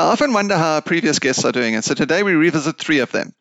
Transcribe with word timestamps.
I 0.00 0.12
often 0.12 0.32
wonder 0.32 0.56
how 0.56 0.76
our 0.76 0.80
previous 0.80 1.18
guests 1.18 1.44
are 1.44 1.52
doing, 1.52 1.74
and 1.74 1.84
so 1.84 1.92
today 1.92 2.22
we 2.22 2.32
revisit 2.32 2.78
three 2.78 3.00
of 3.00 3.12
them. 3.12 3.34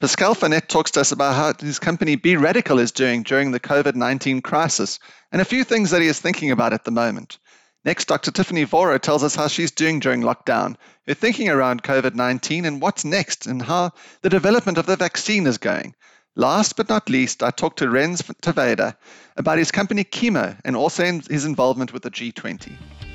Pascal 0.00 0.34
Finette 0.34 0.66
talks 0.66 0.92
to 0.92 1.02
us 1.02 1.12
about 1.12 1.34
how 1.34 1.52
his 1.60 1.78
company 1.78 2.16
BeRadical 2.16 2.80
is 2.80 2.90
doing 2.90 3.22
during 3.22 3.50
the 3.50 3.60
COVID 3.60 3.94
19 3.94 4.40
crisis 4.40 4.98
and 5.30 5.42
a 5.42 5.44
few 5.44 5.62
things 5.62 5.90
that 5.90 6.00
he 6.00 6.08
is 6.08 6.18
thinking 6.18 6.50
about 6.50 6.72
at 6.72 6.84
the 6.84 6.90
moment. 6.90 7.36
Next, 7.84 8.08
Dr. 8.08 8.30
Tiffany 8.30 8.64
Vora 8.64 8.98
tells 8.98 9.22
us 9.22 9.34
how 9.34 9.48
she's 9.48 9.72
doing 9.72 10.00
during 10.00 10.22
lockdown, 10.22 10.76
her 11.06 11.12
thinking 11.12 11.50
around 11.50 11.82
COVID 11.82 12.14
19 12.14 12.64
and 12.64 12.80
what's 12.80 13.04
next, 13.04 13.44
and 13.46 13.60
how 13.60 13.90
the 14.22 14.30
development 14.30 14.78
of 14.78 14.86
the 14.86 14.96
vaccine 14.96 15.46
is 15.46 15.58
going. 15.58 15.94
Last 16.34 16.76
but 16.76 16.88
not 16.88 17.10
least, 17.10 17.42
I 17.42 17.50
talked 17.50 17.80
to 17.80 17.88
Renz 17.88 18.22
Taveda 18.40 18.96
about 19.36 19.58
his 19.58 19.70
company 19.70 20.02
Kimo 20.02 20.56
and 20.64 20.76
also 20.76 21.20
his 21.28 21.44
involvement 21.44 21.92
with 21.92 22.04
the 22.04 22.10
G20. 22.10 23.05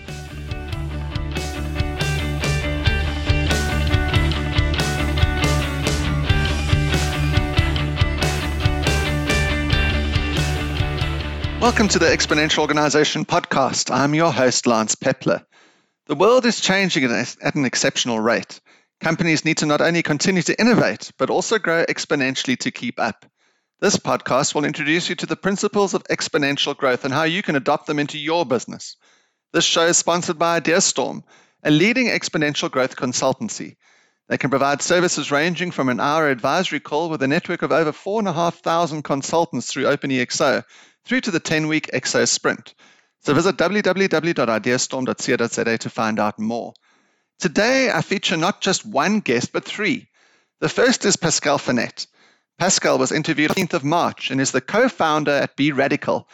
Welcome 11.61 11.89
to 11.89 11.99
the 11.99 12.07
Exponential 12.07 12.57
Organization 12.57 13.23
podcast. 13.23 13.93
I'm 13.93 14.15
your 14.15 14.31
host, 14.31 14.65
Lance 14.65 14.95
Pepler. 14.95 15.45
The 16.07 16.15
world 16.15 16.47
is 16.47 16.59
changing 16.59 17.03
at 17.03 17.53
an 17.53 17.65
exceptional 17.65 18.19
rate. 18.19 18.59
Companies 18.99 19.45
need 19.45 19.59
to 19.59 19.67
not 19.67 19.79
only 19.79 20.01
continue 20.01 20.41
to 20.41 20.59
innovate, 20.59 21.11
but 21.19 21.29
also 21.29 21.59
grow 21.59 21.85
exponentially 21.85 22.57
to 22.61 22.71
keep 22.71 22.99
up. 22.99 23.27
This 23.79 23.97
podcast 23.97 24.55
will 24.55 24.65
introduce 24.65 25.07
you 25.07 25.13
to 25.17 25.27
the 25.27 25.35
principles 25.35 25.93
of 25.93 26.03
exponential 26.05 26.75
growth 26.75 27.05
and 27.05 27.13
how 27.13 27.25
you 27.25 27.43
can 27.43 27.55
adopt 27.55 27.85
them 27.85 27.99
into 27.99 28.17
your 28.17 28.43
business. 28.43 28.95
This 29.53 29.63
show 29.63 29.85
is 29.85 29.99
sponsored 29.99 30.39
by 30.39 30.59
IdeaStorm, 30.59 31.21
a 31.63 31.69
leading 31.69 32.07
exponential 32.07 32.71
growth 32.71 32.95
consultancy. 32.95 33.75
They 34.29 34.39
can 34.39 34.49
provide 34.49 34.81
services 34.81 35.29
ranging 35.29 35.69
from 35.69 35.89
an 35.89 35.99
hour 35.99 36.27
advisory 36.27 36.79
call 36.79 37.09
with 37.09 37.21
a 37.21 37.27
network 37.27 37.61
of 37.61 37.71
over 37.71 37.91
4,500 37.91 39.03
consultants 39.03 39.67
through 39.67 39.83
OpenEXO 39.83 40.63
through 41.05 41.21
to 41.21 41.31
the 41.31 41.39
10 41.39 41.67
week 41.67 41.89
EXO 41.93 42.27
sprint. 42.27 42.73
So 43.21 43.33
visit 43.33 43.57
www.ideastorm.co.za 43.57 45.77
to 45.77 45.89
find 45.89 46.19
out 46.19 46.39
more. 46.39 46.73
Today, 47.39 47.89
I 47.91 48.01
feature 48.01 48.37
not 48.37 48.61
just 48.61 48.85
one 48.85 49.19
guest, 49.19 49.51
but 49.51 49.65
three. 49.65 50.07
The 50.59 50.69
first 50.69 51.05
is 51.05 51.17
Pascal 51.17 51.57
Finette. 51.57 52.05
Pascal 52.59 52.99
was 52.99 53.11
interviewed 53.11 53.49
on 53.49 53.55
the 53.55 53.63
18th 53.63 53.73
of 53.73 53.83
March 53.83 54.29
and 54.29 54.39
is 54.39 54.51
the 54.51 54.61
co 54.61 54.87
founder 54.87 55.31
at 55.31 55.57
BeRadical. 55.57 56.25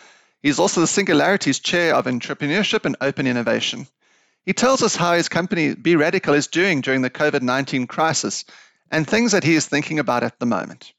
He's 0.42 0.60
also 0.60 0.82
the 0.82 0.88
Singularity's 0.88 1.60
Chair 1.60 1.96
of 1.96 2.06
Entrepreneurship 2.06 2.86
and 2.86 2.98
Open 3.00 3.28
Innovation. 3.28 3.88
He 4.46 4.54
tells 4.54 4.84
us 4.84 4.96
how 4.96 5.14
his 5.14 5.30
company, 5.30 5.76
BeRadical, 5.76 6.36
is 6.36 6.48
doing 6.48 6.82
during 6.82 7.02
the 7.02 7.10
COVID 7.10 7.42
19 7.42 7.88
crisis 7.88 8.46
and 8.92 9.06
things 9.06 9.32
that 9.32 9.44
he 9.44 9.56
is 9.56 9.66
thinking 9.66 10.00
about 10.00 10.24
at 10.24 10.40
the 10.40 10.46
moment. 10.46 10.94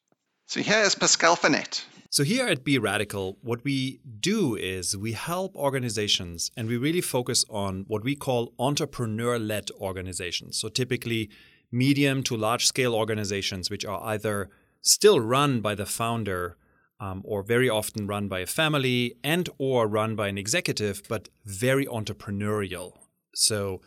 So 0.46 0.60
here 0.60 0.80
is 0.80 0.94
Pascal 0.94 1.36
Finette. 1.36 1.84
So, 2.10 2.24
here 2.24 2.46
at 2.46 2.64
Be 2.64 2.78
Radical, 2.78 3.36
what 3.42 3.62
we 3.64 4.00
do 4.18 4.56
is 4.56 4.96
we 4.96 5.12
help 5.12 5.54
organizations 5.54 6.50
and 6.56 6.66
we 6.66 6.78
really 6.78 7.02
focus 7.02 7.44
on 7.50 7.84
what 7.86 8.02
we 8.02 8.16
call 8.16 8.54
entrepreneur 8.58 9.38
led 9.38 9.70
organizations. 9.72 10.58
So, 10.58 10.70
typically, 10.70 11.28
medium 11.70 12.22
to 12.22 12.36
large 12.36 12.66
scale 12.66 12.94
organizations, 12.94 13.68
which 13.68 13.84
are 13.84 14.02
either 14.04 14.48
still 14.80 15.20
run 15.20 15.60
by 15.60 15.74
the 15.74 15.84
founder 15.84 16.56
um, 16.98 17.22
or 17.24 17.42
very 17.42 17.68
often 17.68 18.06
run 18.06 18.26
by 18.26 18.40
a 18.40 18.46
family 18.46 19.14
and 19.22 19.48
or 19.58 19.86
run 19.86 20.16
by 20.16 20.28
an 20.28 20.38
executive 20.38 21.02
but 21.08 21.28
very 21.44 21.86
entrepreneurial 21.86 22.92
so 23.34 23.80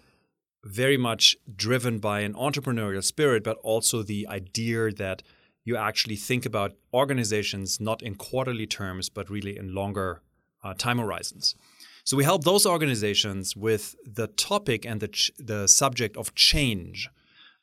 very 0.64 0.98
much 0.98 1.36
driven 1.54 2.00
by 2.00 2.22
an 2.22 2.34
entrepreneurial 2.34 3.04
spirit 3.04 3.44
but 3.44 3.58
also 3.64 4.02
the 4.04 4.28
idea 4.28 4.92
that 4.92 5.24
you 5.64 5.78
actually 5.78 6.16
think 6.16 6.46
about 6.46 6.74
organizations 6.94 7.80
not 7.80 8.02
in 8.02 8.16
quarterly 8.16 8.66
terms, 8.66 9.10
but 9.10 9.30
really 9.30 9.58
in 9.58 9.74
longer 9.74 10.22
uh, 10.64 10.74
time 10.74 10.98
horizons. 10.98 11.56
So 12.04 12.18
we 12.18 12.24
help 12.24 12.44
those 12.44 12.66
organizations 12.66 13.56
with 13.56 13.96
the 14.06 14.28
topic 14.28 14.86
and 14.86 15.00
the, 15.00 15.08
ch- 15.08 15.32
the 15.38 15.68
subject 15.68 16.18
of 16.18 16.34
change 16.34 17.10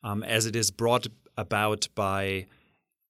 um, 0.05 0.23
as 0.23 0.47
it 0.47 0.55
is 0.55 0.71
brought 0.71 1.09
about 1.37 1.89
by 1.95 2.47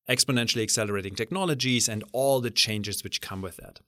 exponentially 0.09 0.63
accelerating 0.63 1.15
technologies 1.15 1.89
and 1.89 2.03
all 2.13 2.41
the 2.41 2.51
changes 2.51 3.05
which 3.05 3.21
come 3.21 3.43
with 3.43 3.59
that. 3.59 3.81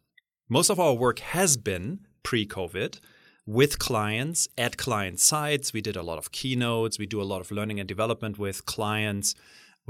Most 0.48 0.68
of 0.68 0.78
our 0.78 0.92
work 0.92 1.20
has 1.20 1.56
been 1.56 2.00
pre 2.22 2.46
COVID 2.46 3.00
with 3.46 3.78
clients 3.78 4.48
at 4.58 4.76
client 4.76 5.18
sites. 5.18 5.72
We 5.72 5.80
did 5.80 5.96
a 5.96 6.02
lot 6.02 6.18
of 6.18 6.30
keynotes, 6.30 6.98
we 6.98 7.06
do 7.06 7.22
a 7.22 7.24
lot 7.24 7.40
of 7.40 7.50
learning 7.50 7.80
and 7.80 7.88
development 7.88 8.38
with 8.38 8.66
clients 8.66 9.34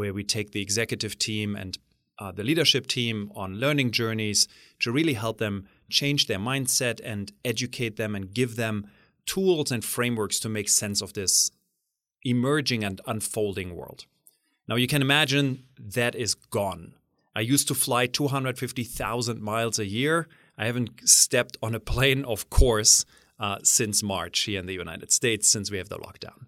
where 0.00 0.14
we 0.14 0.24
take 0.24 0.52
the 0.52 0.62
executive 0.62 1.18
team 1.18 1.54
and 1.54 1.76
uh, 2.18 2.32
the 2.32 2.42
leadership 2.42 2.86
team 2.86 3.30
on 3.34 3.60
learning 3.60 3.90
journeys 3.90 4.48
to 4.78 4.90
really 4.90 5.12
help 5.12 5.36
them 5.36 5.68
change 5.90 6.26
their 6.26 6.38
mindset 6.38 7.00
and 7.04 7.32
educate 7.44 7.96
them 7.96 8.14
and 8.14 8.32
give 8.32 8.56
them 8.56 8.86
tools 9.26 9.70
and 9.70 9.84
frameworks 9.84 10.40
to 10.40 10.48
make 10.48 10.70
sense 10.70 11.02
of 11.02 11.12
this 11.12 11.50
emerging 12.24 12.82
and 12.82 13.02
unfolding 13.06 13.76
world. 13.76 14.06
Now, 14.66 14.76
you 14.76 14.86
can 14.86 15.02
imagine 15.02 15.64
that 15.78 16.14
is 16.14 16.34
gone. 16.34 16.94
I 17.36 17.40
used 17.40 17.68
to 17.68 17.74
fly 17.74 18.06
250,000 18.06 19.42
miles 19.42 19.78
a 19.78 19.84
year. 19.84 20.28
I 20.56 20.64
haven't 20.64 20.90
stepped 21.04 21.58
on 21.62 21.74
a 21.74 21.80
plane, 21.92 22.24
of 22.24 22.48
course, 22.48 23.04
uh, 23.38 23.58
since 23.62 24.02
March 24.02 24.40
here 24.40 24.60
in 24.60 24.64
the 24.64 24.72
United 24.72 25.12
States, 25.12 25.46
since 25.46 25.70
we 25.70 25.76
have 25.76 25.90
the 25.90 25.98
lockdown. 25.98 26.46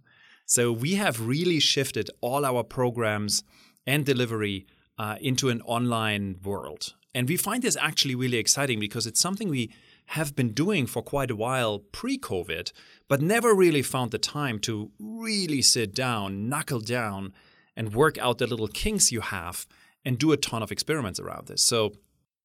So 0.53 0.71
we 0.71 0.97
have 0.97 1.27
really 1.27 1.61
shifted 1.61 2.11
all 2.21 2.45
our 2.45 2.63
programs 2.63 3.43
and 3.87 4.05
delivery 4.05 4.67
uh, 4.99 5.17
into 5.19 5.49
an 5.49 5.63
online 5.63 6.41
world. 6.45 6.93
And 7.15 7.27
we 7.27 7.39
find 7.39 7.63
this 7.63 7.79
actually 7.81 8.15
really 8.15 8.37
exciting 8.37 8.79
because 8.79 9.07
it's 9.07 9.19
something 9.19 9.49
we 9.49 9.73
have 10.09 10.37
been 10.37 10.53
doing 10.53 10.87
for 10.87 11.03
quite 11.03 11.31
a 11.31 11.37
while 11.37 11.79
pre 11.79 12.19
COVID, 12.19 12.71
but 13.09 13.23
never 13.23 13.55
really 13.55 13.81
found 13.81 14.11
the 14.11 14.19
time 14.19 14.59
to 14.59 14.91
really 14.99 15.63
sit 15.63 15.95
down, 15.95 16.51
knuckle 16.51 16.81
down, 16.81 17.33
and 17.75 17.95
work 17.95 18.19
out 18.19 18.37
the 18.37 18.47
little 18.47 18.69
kinks 18.69 19.11
you 19.11 19.23
have 19.23 19.67
and 20.05 20.19
do 20.19 20.33
a 20.33 20.37
ton 20.37 20.63
of 20.63 20.71
experiments 20.71 21.19
around 21.19 21.47
this. 21.47 21.63
So 21.63 21.95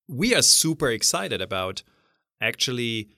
we 0.08 0.34
are 0.34 0.42
super 0.42 0.92
excited 0.92 1.42
about 1.42 1.84
actually 2.40 3.10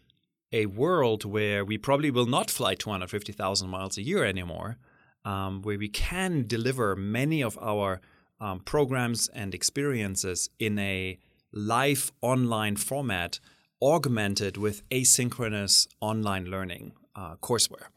a 0.52 0.66
world 0.66 1.26
where 1.26 1.64
we 1.64 1.78
probably 1.78 2.12
will 2.12 2.26
not 2.26 2.50
fly 2.50 2.76
250,000 2.76 3.70
miles 3.70 3.98
a 3.98 4.02
year 4.02 4.26
anymore, 4.26 4.78
um, 5.26 5.62
where 5.62 5.78
we 5.78 5.90
can 5.90 6.46
deliver 6.48 6.96
many 6.96 7.42
of 7.44 7.58
our 7.62 8.02
um, 8.40 8.60
programs 8.62 9.28
and 9.30 9.54
experiences 9.54 10.50
in 10.60 10.80
a 10.80 11.18
live 11.52 12.12
online 12.22 12.76
format, 12.76 13.40
augmented 13.82 14.58
with 14.58 14.88
asynchronous 14.90 15.88
online 16.02 16.46
learning 16.46 16.94
uh, 17.16 17.36
courseware. 17.38 17.88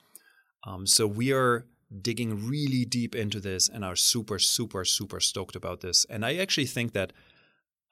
Um, 0.64 0.86
so 0.86 1.06
we 1.06 1.32
are 1.32 1.66
digging 2.00 2.46
really 2.48 2.84
deep 2.84 3.14
into 3.14 3.40
this 3.40 3.68
and 3.68 3.84
are 3.84 3.96
super, 3.96 4.38
super, 4.38 4.84
super 4.84 5.20
stoked 5.20 5.56
about 5.56 5.80
this. 5.80 6.06
And 6.08 6.24
I 6.24 6.36
actually 6.36 6.66
think 6.66 6.92
that 6.92 7.12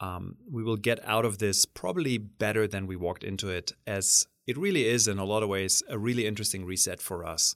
um, 0.00 0.36
we 0.50 0.62
will 0.62 0.76
get 0.76 0.98
out 1.06 1.24
of 1.24 1.38
this 1.38 1.66
probably 1.66 2.16
better 2.16 2.66
than 2.66 2.86
we 2.86 2.96
walked 2.96 3.22
into 3.22 3.50
it, 3.50 3.72
as 3.86 4.26
it 4.50 4.58
really 4.58 4.84
is, 4.84 5.06
in 5.06 5.18
a 5.18 5.24
lot 5.24 5.44
of 5.44 5.48
ways, 5.48 5.80
a 5.88 5.96
really 5.96 6.26
interesting 6.26 6.64
reset 6.64 7.00
for 7.00 7.24
us, 7.24 7.54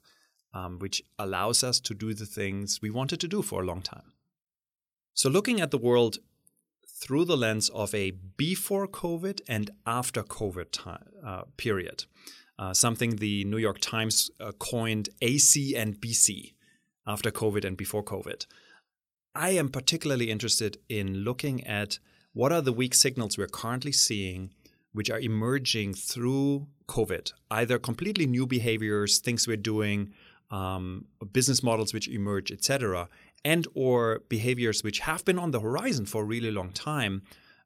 um, 0.53 0.79
which 0.79 1.03
allows 1.19 1.61
us 1.61 1.81
to 1.81 1.93
do 1.93 2.13
the 2.13 2.25
things 2.25 2.81
we 2.81 2.89
wanted 2.89 3.19
to 3.19 3.27
do 3.27 3.41
for 3.41 3.61
a 3.61 3.65
long 3.65 3.81
time. 3.81 4.13
So, 5.13 5.29
looking 5.29 5.59
at 5.59 5.71
the 5.71 5.77
world 5.77 6.19
through 6.87 7.25
the 7.25 7.35
lens 7.35 7.67
of 7.67 7.93
a 7.93 8.11
before 8.11 8.87
COVID 8.87 9.41
and 9.49 9.71
after 9.85 10.23
COVID 10.23 10.67
time, 10.71 11.09
uh, 11.25 11.43
period, 11.57 12.05
uh, 12.57 12.73
something 12.73 13.17
the 13.17 13.43
New 13.43 13.57
York 13.57 13.79
Times 13.81 14.31
uh, 14.39 14.53
coined 14.53 15.09
AC 15.21 15.75
and 15.75 15.99
BC, 15.99 16.53
after 17.05 17.29
COVID 17.29 17.65
and 17.65 17.75
before 17.75 18.03
COVID. 18.03 18.45
I 19.35 19.49
am 19.49 19.67
particularly 19.67 20.31
interested 20.31 20.77
in 20.87 21.25
looking 21.25 21.61
at 21.67 21.99
what 22.31 22.53
are 22.53 22.61
the 22.61 22.71
weak 22.71 22.93
signals 22.93 23.37
we're 23.37 23.47
currently 23.47 23.91
seeing 23.91 24.51
which 24.95 25.09
are 25.09 25.19
emerging 25.19 25.93
through 25.93 26.67
COVID, 26.87 27.33
either 27.51 27.77
completely 27.77 28.25
new 28.25 28.47
behaviors, 28.47 29.19
things 29.19 29.47
we're 29.47 29.57
doing, 29.57 30.13
um, 30.49 31.05
business 31.33 31.61
models 31.61 31.93
which 31.93 32.07
emerge, 32.07 32.51
etc., 32.51 33.09
and 33.43 33.67
or 33.75 34.21
behaviors 34.29 34.83
which 34.83 34.99
have 34.99 35.23
been 35.25 35.37
on 35.37 35.51
the 35.51 35.59
horizon 35.59 36.05
for 36.05 36.23
a 36.23 36.25
really 36.25 36.49
long 36.49 36.71
time, 36.71 37.23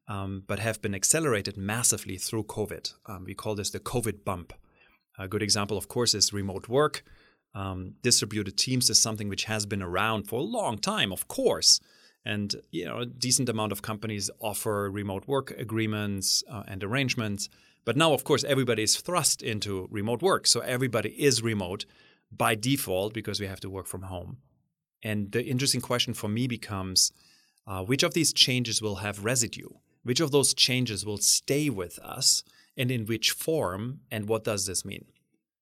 um, 0.07 0.43
but 0.47 0.59
have 0.59 0.81
been 0.81 0.95
accelerated 0.95 1.55
massively 1.55 2.17
through 2.17 2.43
COVID. 2.43 2.93
Um, 3.05 3.23
we 3.25 3.35
call 3.35 3.55
this 3.55 3.69
the 3.69 3.79
COVID 3.79 4.25
bump. 4.25 4.51
A 5.19 5.27
good 5.27 5.43
example, 5.43 5.77
of 5.77 5.87
course, 5.87 6.15
is 6.15 6.33
remote 6.33 6.67
work. 6.67 7.03
Um, 7.53 7.93
distributed 8.01 8.57
teams 8.57 8.89
is 8.89 8.99
something 9.01 9.29
which 9.29 9.45
has 9.45 9.65
been 9.65 9.81
around 9.83 10.27
for 10.27 10.39
a 10.39 10.43
long 10.43 10.77
time, 10.79 11.11
of 11.11 11.27
course, 11.27 11.79
and 12.25 12.55
you 12.71 12.85
know, 12.85 12.99
a 12.99 13.05
decent 13.05 13.49
amount 13.49 13.71
of 13.71 13.81
companies 13.81 14.29
offer 14.39 14.89
remote 14.91 15.27
work 15.27 15.51
agreements 15.57 16.43
uh, 16.49 16.63
and 16.67 16.83
arrangements. 16.83 17.49
But 17.85 17.97
now, 17.97 18.13
of 18.13 18.23
course, 18.23 18.43
everybody 18.43 18.83
is 18.83 18.97
thrust 18.97 19.41
into 19.41 19.87
remote 19.89 20.21
work, 20.21 20.45
so 20.47 20.59
everybody 20.59 21.09
is 21.09 21.41
remote. 21.41 21.85
by 22.31 22.55
default 22.55 23.13
because 23.13 23.39
we 23.39 23.47
have 23.47 23.59
to 23.61 23.69
work 23.69 23.87
from 23.87 24.03
home. 24.03 24.37
And 25.01 25.31
the 25.31 25.43
interesting 25.43 25.81
question 25.81 26.13
for 26.13 26.27
me 26.27 26.47
becomes 26.47 27.11
uh, 27.65 27.83
which 27.83 28.03
of 28.03 28.13
these 28.13 28.33
changes 28.33 28.81
will 28.81 28.97
have 28.97 29.23
residue? 29.25 29.69
Which 30.03 30.19
of 30.19 30.31
those 30.31 30.53
changes 30.53 31.05
will 31.05 31.17
stay 31.17 31.69
with 31.69 31.99
us 31.99 32.43
and 32.77 32.91
in 32.91 33.05
which 33.05 33.31
form? 33.31 34.01
And 34.11 34.27
what 34.27 34.43
does 34.43 34.65
this 34.65 34.85
mean? 34.85 35.05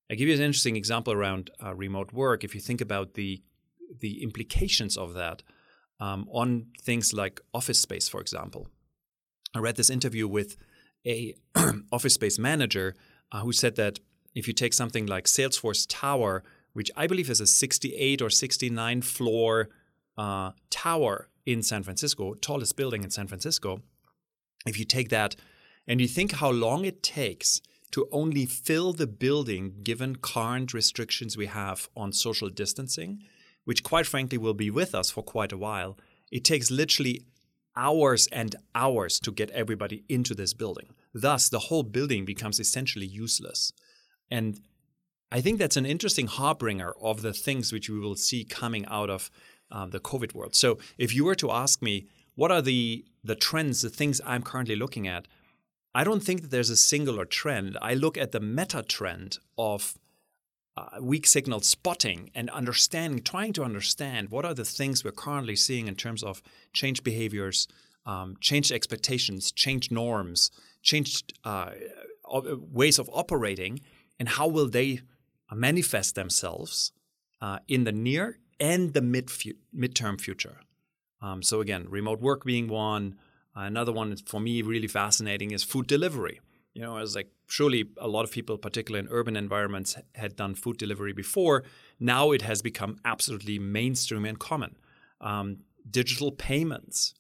I 0.10 0.16
give 0.16 0.28
you 0.28 0.36
an 0.36 0.42
interesting 0.42 0.76
example 0.76 1.14
around 1.14 1.52
uh, 1.64 1.76
remote 1.76 2.14
work. 2.14 2.44
If 2.44 2.56
you 2.56 2.62
think 2.62 2.82
about 2.82 3.14
the 3.14 3.42
the 4.02 4.22
implications 4.22 4.98
of 4.98 5.14
that 5.14 5.44
um, 6.00 6.28
on 6.32 6.68
things 6.82 7.14
like 7.14 7.42
office 7.54 7.80
space, 7.80 8.08
for 8.08 8.22
example, 8.22 8.68
I 9.56 9.60
read 9.60 9.76
this 9.76 9.90
interview 9.90 10.28
with 10.28 10.58
a 11.06 11.36
office 11.92 12.14
space 12.14 12.38
manager 12.38 12.96
uh, 13.32 13.42
who 13.42 13.52
said 13.52 13.76
that 13.76 14.00
if 14.36 14.48
you 14.48 14.54
take 14.54 14.74
something 14.74 15.06
like 15.06 15.26
Salesforce 15.26 15.86
Tower, 15.90 16.44
which 16.74 16.92
I 16.96 17.08
believe 17.08 17.30
is 17.30 17.42
a 17.42 17.48
68 17.48 18.22
or 18.22 18.30
69 18.30 19.02
floor 19.02 19.70
uh, 20.18 20.52
tower 20.70 21.30
in 21.46 21.64
San 21.64 21.84
Francisco, 21.84 22.34
tallest 22.36 22.76
building 22.76 23.04
in 23.04 23.10
San 23.10 23.28
Francisco, 23.28 23.82
if 24.66 24.78
you 24.78 24.86
take 24.86 25.10
that 25.10 25.36
and 25.88 26.02
you 26.02 26.08
think 26.08 26.34
how 26.34 26.52
long 26.52 26.86
it 26.86 27.02
takes 27.02 27.62
to 27.92 28.08
only 28.12 28.46
fill 28.46 28.92
the 28.94 29.08
building 29.08 29.74
given 29.82 30.18
current 30.18 30.74
restrictions 30.74 31.38
we 31.38 31.46
have 31.46 31.90
on 31.96 32.12
social 32.12 32.50
distancing, 32.50 33.24
which 33.68 33.84
quite 33.84 34.08
frankly 34.08 34.38
will 34.38 34.54
be 34.54 34.70
with 34.70 34.96
us 34.96 35.12
for 35.12 35.22
quite 35.22 35.52
a 35.52 35.58
while, 35.58 35.98
it 36.32 36.46
takes 36.46 36.72
literally 36.72 37.22
hours 37.76 38.26
and 38.32 38.56
hours 38.74 39.20
to 39.20 39.30
get 39.30 39.50
everybody 39.50 40.06
into 40.08 40.34
this 40.34 40.54
building. 40.54 40.88
Thus, 41.14 41.50
the 41.50 41.60
whole 41.68 41.84
building 41.84 42.24
becomes 42.24 42.62
essentially 42.62 43.06
useless. 43.06 43.74
And 44.32 44.62
I 45.34 45.42
think 45.42 45.60
that's 45.60 45.76
an 45.76 45.86
interesting 45.86 46.28
harbinger 46.28 46.94
of 47.02 47.22
the 47.22 47.34
things 47.34 47.74
which 47.74 47.90
we 47.90 48.00
will 48.00 48.16
see 48.16 48.46
coming 48.46 48.86
out 48.86 49.10
of 49.10 49.30
um, 49.70 49.90
the 49.90 50.00
COVID 50.00 50.34
world. 50.34 50.56
So, 50.56 50.78
if 50.98 51.14
you 51.14 51.26
were 51.26 51.36
to 51.36 51.52
ask 51.52 51.82
me, 51.82 52.08
what 52.36 52.54
are 52.54 52.62
the 52.62 53.04
the 53.22 53.36
trends, 53.36 53.82
the 53.82 53.90
things 53.90 54.22
I'm 54.26 54.44
currently 54.44 54.78
looking 54.78 55.10
at? 55.10 55.28
I 55.94 56.06
don't 56.06 56.24
think 56.24 56.42
that 56.42 56.52
there's 56.52 56.70
a 56.70 56.78
singular 56.78 57.26
trend. 57.26 57.78
I 57.82 57.96
look 57.96 58.18
at 58.18 58.32
the 58.32 58.40
meta 58.40 58.82
trend 58.82 59.40
of 59.58 59.98
uh, 60.78 61.02
weak 61.02 61.26
signal 61.26 61.60
spotting 61.62 62.30
and 62.36 62.50
understanding, 62.52 63.24
trying 63.24 63.52
to 63.52 63.64
understand 63.64 64.30
what 64.30 64.46
are 64.46 64.54
the 64.54 64.64
things 64.64 65.04
we're 65.04 65.12
currently 65.12 65.56
seeing 65.56 65.88
in 65.88 65.96
terms 65.96 66.22
of 66.22 66.42
changed 66.72 67.04
behaviors, 67.04 67.68
um, 68.06 68.38
changed 68.42 68.72
expectations, 68.72 69.52
changed 69.52 69.92
norms, 69.92 70.52
changed 70.84 71.34
uh, 71.44 71.72
ways 72.72 73.00
of 73.00 73.10
operating, 73.12 73.80
and 74.20 74.30
how 74.30 74.48
will 74.48 74.70
they 74.70 75.02
manifest 75.52 76.14
themselves 76.14 76.92
uh, 77.42 77.58
in 77.68 77.84
the 77.84 77.92
near 77.92 78.38
and 78.60 78.94
the 78.94 79.02
mid 79.02 79.28
midterm 79.76 80.20
future. 80.22 80.60
Um, 81.22 81.42
so 81.42 81.60
again, 81.60 81.88
remote 81.90 82.20
work 82.22 82.44
being 82.44 82.68
one. 82.68 83.16
another 83.56 83.92
one 83.92 84.16
for 84.18 84.40
me 84.40 84.62
really 84.62 84.88
fascinating 84.88 85.50
is 85.52 85.64
food 85.64 85.88
delivery. 85.88 86.40
You 86.78 86.84
know, 86.84 86.98
as 86.98 87.16
like 87.16 87.32
surely 87.48 87.90
a 87.98 88.08
lot 88.08 88.24
of 88.24 88.30
people, 88.32 88.56
particularly 88.56 89.08
in 89.08 89.12
urban 89.12 89.36
environments, 89.36 89.98
had 90.14 90.36
done 90.36 90.54
food 90.54 90.78
delivery 90.78 91.12
before. 91.12 91.64
Now 92.00 92.30
it 92.30 92.44
has 92.44 92.62
become 92.62 92.98
absolutely 93.04 93.58
mainstream 93.58 94.26
and 94.26 94.38
common. 94.38 94.76
Um, 95.20 95.58
digital 95.90 96.32
payments. 96.32 97.16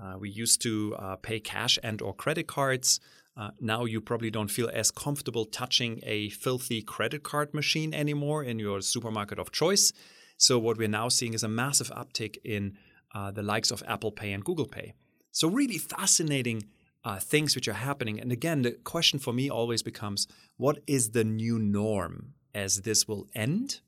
Uh, 0.00 0.16
we 0.16 0.30
used 0.30 0.62
to 0.62 0.94
uh, 0.96 1.16
pay 1.16 1.40
cash 1.40 1.76
and 1.82 2.00
or 2.00 2.14
credit 2.14 2.46
cards. 2.46 3.00
Uh, 3.36 3.50
now 3.58 3.84
you 3.84 4.00
probably 4.00 4.30
don't 4.30 4.48
feel 4.48 4.70
as 4.72 4.92
comfortable 4.92 5.44
touching 5.44 5.98
a 6.04 6.28
filthy 6.28 6.80
credit 6.80 7.24
card 7.24 7.52
machine 7.52 7.92
anymore 7.92 8.44
in 8.44 8.60
your 8.60 8.80
supermarket 8.80 9.40
of 9.40 9.50
choice. 9.50 9.92
So 10.36 10.56
what 10.56 10.78
we're 10.78 10.86
now 10.86 11.08
seeing 11.08 11.34
is 11.34 11.42
a 11.42 11.48
massive 11.48 11.90
uptick 11.90 12.36
in 12.44 12.78
uh, 13.12 13.32
the 13.32 13.42
likes 13.42 13.72
of 13.72 13.82
Apple 13.88 14.12
Pay 14.12 14.32
and 14.32 14.44
Google 14.44 14.68
Pay. 14.68 14.92
So 15.32 15.48
really 15.48 15.78
fascinating 15.78 16.62
uh, 17.04 17.18
things 17.18 17.54
which 17.54 17.68
are 17.68 17.74
happening. 17.74 18.20
And 18.20 18.30
again, 18.32 18.62
the 18.62 18.72
question 18.72 19.18
for 19.18 19.32
me 19.32 19.48
always 19.48 19.82
becomes 19.82 20.26
what 20.56 20.78
is 20.86 21.10
the 21.10 21.24
new 21.24 21.58
norm 21.58 22.34
as 22.54 22.82
this 22.82 23.08
will 23.08 23.26
end? 23.34 23.80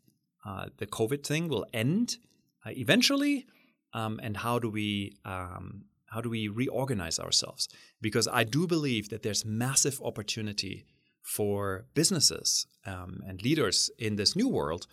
Uh, 0.44 0.66
the 0.78 0.86
COVID 0.86 1.24
thing 1.24 1.48
will 1.48 1.66
end 1.72 2.16
uh, 2.64 2.70
eventually. 2.70 3.46
Um, 3.92 4.18
and 4.22 4.38
how 4.38 4.58
do 4.58 4.70
we 4.70 5.16
um, 5.24 5.84
how 6.06 6.20
do 6.20 6.28
we 6.28 6.48
reorganize 6.48 7.18
ourselves? 7.18 7.68
Because 8.00 8.28
I 8.28 8.44
do 8.44 8.66
believe 8.66 9.08
that 9.08 9.22
there's 9.22 9.44
massive 9.44 10.00
opportunity 10.02 10.84
for 11.22 11.86
businesses 11.94 12.66
um, 12.84 13.22
and 13.26 13.42
leaders 13.42 13.90
in 13.98 14.16
this 14.16 14.34
new 14.36 14.48
world 14.48 14.86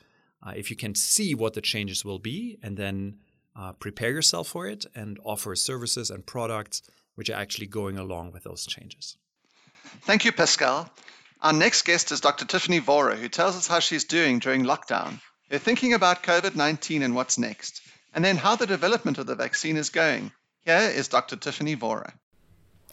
uh, 0.46 0.54
if 0.56 0.70
you 0.70 0.76
can 0.76 0.96
see 0.96 1.36
what 1.36 1.54
the 1.54 1.62
changes 1.62 2.06
will 2.06 2.20
be 2.20 2.58
and 2.64 2.78
then 2.78 3.18
uh, 3.56 3.74
prepare 3.74 4.12
yourself 4.12 4.48
for 4.48 4.68
it 4.68 4.86
and 4.96 5.20
offer 5.24 5.56
services 5.56 6.10
and 6.10 6.26
products 6.26 6.82
which 7.20 7.30
are 7.30 7.42
actually 7.42 7.68
going 7.68 7.98
along 7.98 8.32
with 8.32 8.46
those 8.46 8.66
changes. 8.66 9.18
Thank 10.04 10.24
you, 10.24 10.32
Pascal. 10.32 10.90
Our 11.42 11.52
next 11.52 11.82
guest 11.82 12.14
is 12.14 12.22
Dr. 12.22 12.46
Tiffany 12.46 12.80
Vora, 12.80 13.18
who 13.18 13.28
tells 13.28 13.58
us 13.58 13.68
how 13.68 13.80
she's 13.80 14.06
doing 14.06 14.40
during 14.40 14.64
lockdown, 14.64 15.20
her 15.52 15.58
thinking 15.58 15.92
about 15.94 16.24
COVID 16.24 16.56
19 16.56 17.04
and 17.04 17.14
what's 17.14 17.38
next, 17.38 17.82
and 18.14 18.24
then 18.24 18.38
how 18.38 18.56
the 18.56 18.66
development 18.66 19.18
of 19.18 19.28
the 19.28 19.36
vaccine 19.36 19.76
is 19.76 19.90
going. 19.90 20.32
Here 20.64 20.94
is 20.96 21.10
Dr. 21.10 21.36
Tiffany 21.36 21.76
Vora. 21.76 22.14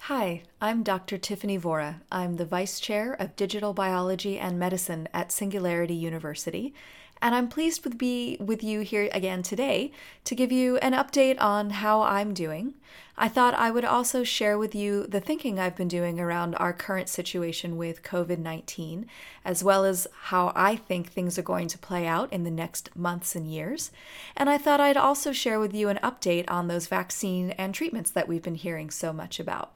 Hi, 0.00 0.42
I'm 0.60 0.82
Dr. 0.82 1.18
Tiffany 1.18 1.56
Vora. 1.56 2.00
I'm 2.10 2.34
the 2.34 2.44
Vice 2.44 2.80
Chair 2.80 3.12
of 3.12 3.36
Digital 3.36 3.74
Biology 3.74 4.40
and 4.40 4.58
Medicine 4.58 5.08
at 5.14 5.30
Singularity 5.30 5.94
University, 5.94 6.74
and 7.22 7.34
I'm 7.34 7.48
pleased 7.48 7.82
to 7.82 7.90
be 7.90 8.36
with 8.38 8.62
you 8.62 8.80
here 8.80 9.08
again 9.12 9.42
today 9.42 9.92
to 10.24 10.34
give 10.34 10.52
you 10.52 10.76
an 10.78 10.92
update 10.92 11.40
on 11.40 11.70
how 11.70 12.02
I'm 12.02 12.34
doing. 12.34 12.74
I 13.18 13.28
thought 13.28 13.54
I 13.54 13.70
would 13.70 13.84
also 13.84 14.24
share 14.24 14.58
with 14.58 14.74
you 14.74 15.06
the 15.06 15.20
thinking 15.20 15.58
I've 15.58 15.76
been 15.76 15.88
doing 15.88 16.20
around 16.20 16.54
our 16.56 16.74
current 16.74 17.08
situation 17.08 17.78
with 17.78 18.02
COVID 18.02 18.38
19, 18.38 19.06
as 19.44 19.64
well 19.64 19.84
as 19.84 20.06
how 20.24 20.52
I 20.54 20.76
think 20.76 21.10
things 21.10 21.38
are 21.38 21.42
going 21.42 21.68
to 21.68 21.78
play 21.78 22.06
out 22.06 22.30
in 22.32 22.44
the 22.44 22.50
next 22.50 22.94
months 22.94 23.34
and 23.34 23.50
years. 23.50 23.90
And 24.36 24.50
I 24.50 24.58
thought 24.58 24.80
I'd 24.80 24.98
also 24.98 25.32
share 25.32 25.58
with 25.58 25.74
you 25.74 25.88
an 25.88 25.98
update 26.02 26.44
on 26.48 26.68
those 26.68 26.88
vaccine 26.88 27.52
and 27.52 27.74
treatments 27.74 28.10
that 28.10 28.28
we've 28.28 28.42
been 28.42 28.54
hearing 28.54 28.90
so 28.90 29.12
much 29.12 29.40
about. 29.40 29.72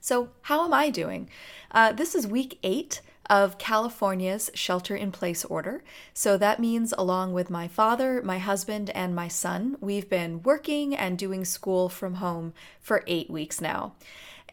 So, 0.00 0.30
how 0.42 0.64
am 0.64 0.74
I 0.74 0.90
doing? 0.90 1.30
Uh, 1.70 1.92
this 1.92 2.16
is 2.16 2.26
week 2.26 2.58
eight 2.64 3.02
of 3.30 3.58
California's 3.58 4.50
shelter 4.54 4.94
in 4.96 5.12
place 5.12 5.44
order. 5.44 5.82
So 6.12 6.36
that 6.36 6.60
means, 6.60 6.92
along 6.96 7.32
with 7.32 7.50
my 7.50 7.68
father, 7.68 8.20
my 8.22 8.38
husband, 8.38 8.90
and 8.90 9.14
my 9.14 9.28
son, 9.28 9.76
we've 9.80 10.08
been 10.08 10.42
working 10.42 10.94
and 10.94 11.16
doing 11.16 11.44
school 11.44 11.88
from 11.88 12.14
home 12.14 12.52
for 12.80 13.04
eight 13.06 13.30
weeks 13.30 13.60
now. 13.60 13.94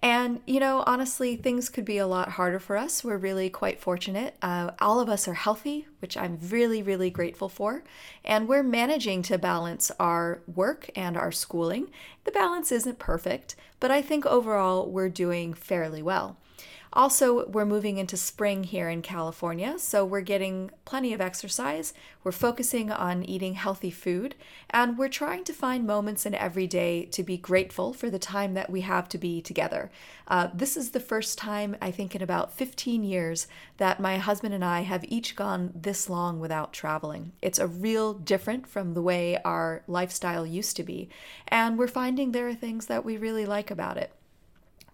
And, 0.02 0.40
you 0.46 0.62
know, 0.62 0.84
honestly, 0.88 1.36
things 1.36 1.68
could 1.68 1.84
be 1.84 1.98
a 1.98 2.08
lot 2.08 2.30
harder 2.30 2.60
for 2.60 2.78
us. 2.78 3.04
We're 3.04 3.18
really 3.18 3.50
quite 3.50 3.82
fortunate. 3.82 4.36
Uh, 4.42 4.72
all 4.80 5.02
of 5.02 5.10
us 5.10 5.28
are 5.28 5.34
healthy, 5.34 5.88
which 6.00 6.16
I'm 6.16 6.40
really, 6.42 6.82
really 6.82 7.10
grateful 7.10 7.50
for. 7.50 7.84
And 8.24 8.48
we're 8.48 8.64
managing 8.64 9.24
to 9.24 9.38
balance 9.38 9.92
our 10.00 10.40
work 10.48 10.90
and 10.96 11.18
our 11.18 11.34
schooling. 11.34 11.90
The 12.24 12.32
balance 12.32 12.72
isn't 12.72 12.98
perfect, 12.98 13.58
but 13.82 13.92
I 13.92 14.02
think 14.02 14.26
overall 14.26 14.90
we're 14.90 15.10
doing 15.10 15.54
fairly 15.54 16.02
well. 16.02 16.38
Also, 16.92 17.46
we're 17.48 17.66
moving 17.66 18.00
into 18.00 18.18
spring 18.18 18.64
here 18.64 18.90
in 18.90 19.04
California, 19.04 19.78
so 19.78 20.04
we're 20.04 20.22
getting 20.22 20.72
plenty 20.86 21.14
of 21.14 21.22
exercise. 21.22 21.94
We're 22.24 22.32
focusing 22.32 22.92
on 22.92 23.24
eating 23.24 23.54
healthy 23.54 23.92
food, 23.92 24.34
and 24.72 24.98
we're 24.98 25.08
trying 25.08 25.44
to 25.44 25.54
find 25.54 25.86
moments 25.86 26.26
in 26.26 26.34
every 26.34 26.66
day 26.66 27.06
to 27.06 27.22
be 27.22 27.38
grateful 27.38 27.94
for 27.94 28.10
the 28.10 28.18
time 28.18 28.56
that 28.56 28.72
we 28.72 28.82
have 28.82 29.08
to 29.10 29.20
be 29.20 29.40
together. 29.40 29.92
Uh, 30.28 30.48
this 30.52 30.76
is 30.76 30.90
the 30.90 31.00
first 31.00 31.38
time, 31.38 31.76
I 31.80 31.92
think, 31.92 32.16
in 32.16 32.24
about 32.24 32.54
15 32.54 33.04
years 33.04 33.46
that 33.78 34.00
my 34.00 34.18
husband 34.18 34.56
and 34.56 34.66
I 34.66 34.82
have 34.82 35.06
each 35.08 35.36
gone 35.36 35.72
this 35.76 36.10
long 36.10 36.40
without 36.40 36.74
traveling. 36.74 37.34
It's 37.40 37.60
a 37.60 37.68
real 37.68 38.16
different 38.16 38.66
from 38.66 38.96
the 38.96 39.04
way 39.04 39.38
our 39.46 39.84
lifestyle 39.88 40.46
used 40.46 40.76
to 40.78 40.84
be, 40.84 41.08
and 41.50 41.78
we're 41.78 41.88
finding 41.88 42.32
there 42.32 42.48
are 42.48 42.56
things 42.56 42.88
that 42.88 43.06
we 43.06 43.16
really 43.16 43.46
like 43.46 43.70
about 43.70 43.98
it. 43.98 44.12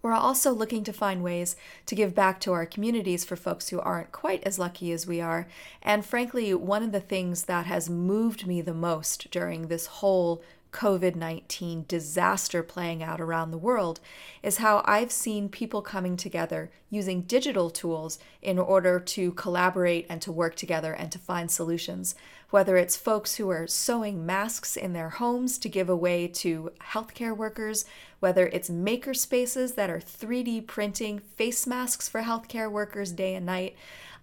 We're 0.06 0.12
also 0.12 0.52
looking 0.52 0.84
to 0.84 0.92
find 0.92 1.20
ways 1.20 1.56
to 1.86 1.96
give 1.96 2.14
back 2.14 2.38
to 2.42 2.52
our 2.52 2.64
communities 2.64 3.24
for 3.24 3.34
folks 3.34 3.70
who 3.70 3.80
aren't 3.80 4.12
quite 4.12 4.40
as 4.44 4.56
lucky 4.56 4.92
as 4.92 5.04
we 5.04 5.20
are. 5.20 5.48
And 5.82 6.06
frankly, 6.06 6.54
one 6.54 6.84
of 6.84 6.92
the 6.92 7.00
things 7.00 7.46
that 7.46 7.66
has 7.66 7.90
moved 7.90 8.46
me 8.46 8.60
the 8.60 8.72
most 8.72 9.28
during 9.32 9.66
this 9.66 9.86
whole 9.86 10.44
COVID 10.70 11.16
19 11.16 11.86
disaster 11.88 12.62
playing 12.62 13.02
out 13.02 13.20
around 13.20 13.50
the 13.50 13.58
world 13.58 13.98
is 14.44 14.58
how 14.58 14.82
I've 14.84 15.10
seen 15.10 15.48
people 15.48 15.82
coming 15.82 16.16
together 16.16 16.70
using 16.88 17.22
digital 17.22 17.68
tools 17.68 18.20
in 18.40 18.60
order 18.60 19.00
to 19.00 19.32
collaborate 19.32 20.06
and 20.08 20.22
to 20.22 20.30
work 20.30 20.54
together 20.54 20.92
and 20.92 21.10
to 21.10 21.18
find 21.18 21.50
solutions. 21.50 22.14
Whether 22.50 22.76
it's 22.76 22.96
folks 22.96 23.36
who 23.36 23.50
are 23.50 23.66
sewing 23.66 24.24
masks 24.24 24.76
in 24.76 24.92
their 24.92 25.10
homes 25.10 25.58
to 25.58 25.68
give 25.68 25.88
away 25.88 26.28
to 26.28 26.70
healthcare 26.92 27.36
workers, 27.36 27.84
whether 28.20 28.46
it's 28.46 28.70
maker 28.70 29.14
spaces 29.14 29.74
that 29.74 29.90
are 29.90 29.98
3D 29.98 30.66
printing 30.66 31.18
face 31.18 31.66
masks 31.66 32.08
for 32.08 32.22
healthcare 32.22 32.70
workers 32.70 33.10
day 33.10 33.34
and 33.34 33.46
night. 33.46 33.74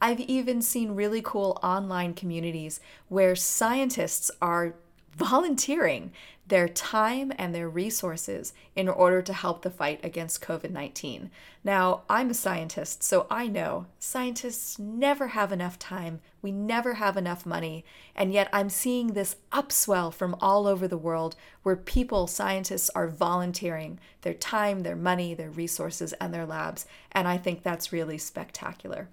I've 0.01 0.22
even 0.22 0.62
seen 0.62 0.96
really 0.96 1.22
cool 1.22 1.60
online 1.62 2.13
communities 2.13 2.80
where 3.10 3.36
scientists 3.36 4.32
are 4.42 4.75
volunteering 5.15 6.12
their 6.46 6.68
time 6.68 7.32
and 7.38 7.56
their 7.56 7.70
resources 7.70 8.54
in 8.76 8.90
order 8.90 9.22
to 9.22 9.34
help 9.34 9.62
the 9.62 9.70
fight 9.70 10.00
against 10.04 10.42
COVID 10.42 10.72
19. 10.72 11.32
Now, 11.64 12.02
I'm 12.10 12.30
a 12.30 12.34
scientist, 12.34 13.02
so 13.02 13.26
I 13.30 13.48
know 13.48 13.86
scientists 13.98 14.78
never 14.78 15.30
have 15.30 15.54
enough 15.54 15.80
time, 15.80 16.20
we 16.42 16.52
never 16.52 16.96
have 16.96 17.16
enough 17.16 17.46
money, 17.46 17.86
and 18.16 18.34
yet 18.34 18.50
I'm 18.52 18.70
seeing 18.70 19.08
this 19.14 19.38
upswell 19.54 20.14
from 20.14 20.36
all 20.42 20.68
over 20.68 20.88
the 20.88 20.98
world 20.98 21.38
where 21.64 21.78
people, 21.78 22.28
scientists, 22.28 22.90
are 22.90 23.08
volunteering 23.08 24.00
their 24.22 24.34
time, 24.34 24.82
their 24.82 24.98
money, 24.98 25.34
their 25.34 25.50
resources, 25.50 26.12
and 26.14 26.34
their 26.34 26.46
labs, 26.46 26.86
and 27.14 27.28
I 27.28 27.38
think 27.38 27.64
that's 27.64 27.94
really 27.94 28.18
spectacular. 28.18 29.08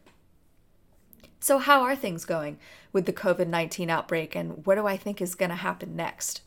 So, 1.42 1.56
how 1.56 1.80
are 1.80 1.96
things 1.96 2.26
going 2.26 2.58
with 2.92 3.06
the 3.06 3.14
COVID 3.14 3.48
19 3.48 3.88
outbreak, 3.88 4.36
and 4.36 4.64
what 4.66 4.74
do 4.74 4.86
I 4.86 4.98
think 4.98 5.22
is 5.22 5.34
going 5.34 5.48
to 5.48 5.56
happen 5.56 5.96
next? 5.96 6.42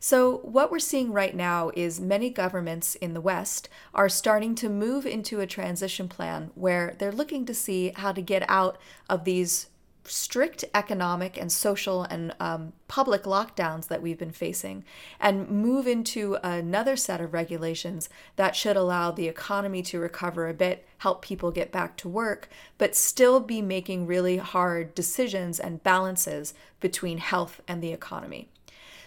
So, 0.00 0.38
what 0.38 0.70
we're 0.70 0.78
seeing 0.78 1.12
right 1.12 1.36
now 1.36 1.70
is 1.76 2.00
many 2.00 2.30
governments 2.30 2.94
in 2.94 3.12
the 3.12 3.20
West 3.20 3.68
are 3.94 4.08
starting 4.08 4.54
to 4.56 4.70
move 4.70 5.04
into 5.04 5.40
a 5.40 5.46
transition 5.46 6.08
plan 6.08 6.50
where 6.54 6.96
they're 6.98 7.12
looking 7.12 7.44
to 7.44 7.54
see 7.54 7.92
how 7.94 8.12
to 8.12 8.22
get 8.22 8.48
out 8.48 8.78
of 9.10 9.24
these 9.24 9.66
strict 10.08 10.64
economic 10.74 11.36
and 11.36 11.50
social 11.52 12.02
and 12.04 12.34
um, 12.40 12.72
public 12.88 13.22
lockdowns 13.24 13.88
that 13.88 14.02
we've 14.02 14.18
been 14.18 14.32
facing 14.32 14.84
and 15.20 15.48
move 15.48 15.86
into 15.86 16.36
another 16.42 16.96
set 16.96 17.20
of 17.20 17.32
regulations 17.32 18.08
that 18.36 18.56
should 18.56 18.76
allow 18.76 19.10
the 19.10 19.28
economy 19.28 19.82
to 19.82 19.98
recover 19.98 20.48
a 20.48 20.54
bit, 20.54 20.86
help 20.98 21.22
people 21.22 21.50
get 21.50 21.72
back 21.72 21.96
to 21.96 22.08
work, 22.08 22.48
but 22.78 22.96
still 22.96 23.40
be 23.40 23.62
making 23.62 24.06
really 24.06 24.38
hard 24.38 24.94
decisions 24.94 25.60
and 25.60 25.82
balances 25.82 26.54
between 26.80 27.18
health 27.18 27.60
and 27.68 27.82
the 27.82 27.92
economy. 27.92 28.48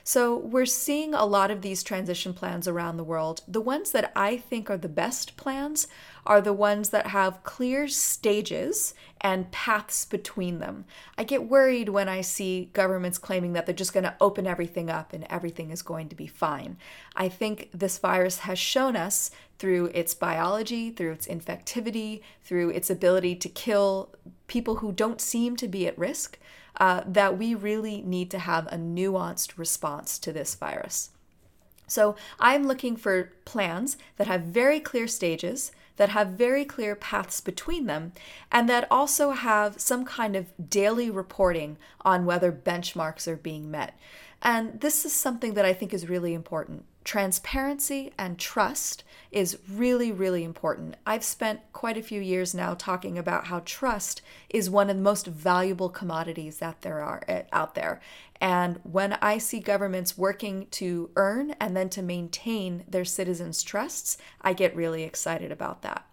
So, 0.03 0.35
we're 0.35 0.65
seeing 0.65 1.13
a 1.13 1.25
lot 1.25 1.51
of 1.51 1.61
these 1.61 1.83
transition 1.83 2.33
plans 2.33 2.67
around 2.67 2.97
the 2.97 3.03
world. 3.03 3.43
The 3.47 3.61
ones 3.61 3.91
that 3.91 4.11
I 4.15 4.37
think 4.37 4.69
are 4.69 4.77
the 4.77 4.89
best 4.89 5.37
plans 5.37 5.87
are 6.25 6.41
the 6.41 6.53
ones 6.53 6.89
that 6.89 7.07
have 7.07 7.43
clear 7.43 7.87
stages 7.87 8.93
and 9.19 9.51
paths 9.51 10.05
between 10.05 10.59
them. 10.59 10.85
I 11.17 11.23
get 11.23 11.47
worried 11.47 11.89
when 11.89 12.09
I 12.09 12.21
see 12.21 12.69
governments 12.73 13.17
claiming 13.17 13.53
that 13.53 13.65
they're 13.65 13.75
just 13.75 13.93
going 13.93 14.03
to 14.03 14.15
open 14.19 14.47
everything 14.47 14.89
up 14.89 15.13
and 15.13 15.25
everything 15.29 15.71
is 15.71 15.81
going 15.81 16.09
to 16.09 16.15
be 16.15 16.27
fine. 16.27 16.77
I 17.15 17.29
think 17.29 17.69
this 17.73 17.99
virus 17.99 18.39
has 18.39 18.57
shown 18.57 18.95
us 18.95 19.31
through 19.59 19.91
its 19.93 20.13
biology, 20.13 20.89
through 20.89 21.11
its 21.11 21.27
infectivity, 21.27 22.21
through 22.43 22.69
its 22.71 22.89
ability 22.89 23.35
to 23.35 23.49
kill 23.49 24.09
people 24.47 24.77
who 24.77 24.91
don't 24.91 25.21
seem 25.21 25.55
to 25.57 25.67
be 25.67 25.85
at 25.87 25.97
risk, 25.97 26.39
uh, 26.79 27.01
that 27.05 27.37
we 27.37 27.53
really 27.53 28.01
need 28.01 28.31
to 28.31 28.39
have 28.39 28.65
a 28.67 28.75
nuanced 28.77 29.57
response 29.57 30.17
to 30.17 30.33
this 30.33 30.55
virus. 30.55 31.11
So 31.85 32.15
I'm 32.39 32.65
looking 32.65 32.95
for 32.95 33.33
plans 33.43 33.97
that 34.17 34.27
have 34.27 34.43
very 34.43 34.79
clear 34.79 35.07
stages, 35.07 35.71
that 35.97 36.09
have 36.09 36.29
very 36.29 36.65
clear 36.65 36.95
paths 36.95 37.41
between 37.41 37.85
them, 37.85 38.13
and 38.51 38.69
that 38.69 38.87
also 38.89 39.31
have 39.31 39.79
some 39.79 40.05
kind 40.05 40.35
of 40.35 40.51
daily 40.69 41.09
reporting 41.09 41.77
on 42.01 42.25
whether 42.25 42.51
benchmarks 42.51 43.27
are 43.27 43.35
being 43.35 43.69
met. 43.69 43.97
And 44.41 44.81
this 44.81 45.05
is 45.05 45.13
something 45.13 45.53
that 45.53 45.65
I 45.65 45.73
think 45.73 45.93
is 45.93 46.09
really 46.09 46.33
important. 46.33 46.85
Transparency 47.03 48.13
and 48.17 48.37
trust 48.37 49.03
is 49.31 49.57
really, 49.67 50.11
really 50.11 50.43
important. 50.43 50.97
I've 51.05 51.23
spent 51.23 51.61
quite 51.73 51.97
a 51.97 52.03
few 52.03 52.21
years 52.21 52.53
now 52.53 52.75
talking 52.75 53.17
about 53.17 53.47
how 53.47 53.63
trust 53.65 54.21
is 54.49 54.69
one 54.69 54.89
of 54.89 54.97
the 54.97 55.01
most 55.01 55.25
valuable 55.25 55.89
commodities 55.89 56.57
that 56.57 56.81
there 56.81 57.01
are 57.01 57.23
eh, 57.27 57.43
out 57.51 57.73
there. 57.73 58.01
And 58.39 58.79
when 58.83 59.13
I 59.13 59.39
see 59.39 59.59
governments 59.59 60.17
working 60.17 60.67
to 60.71 61.09
earn 61.15 61.55
and 61.59 61.75
then 61.75 61.89
to 61.89 62.01
maintain 62.03 62.83
their 62.87 63.05
citizens' 63.05 63.63
trusts, 63.63 64.17
I 64.41 64.53
get 64.53 64.75
really 64.75 65.03
excited 65.03 65.51
about 65.51 65.81
that. 65.81 66.05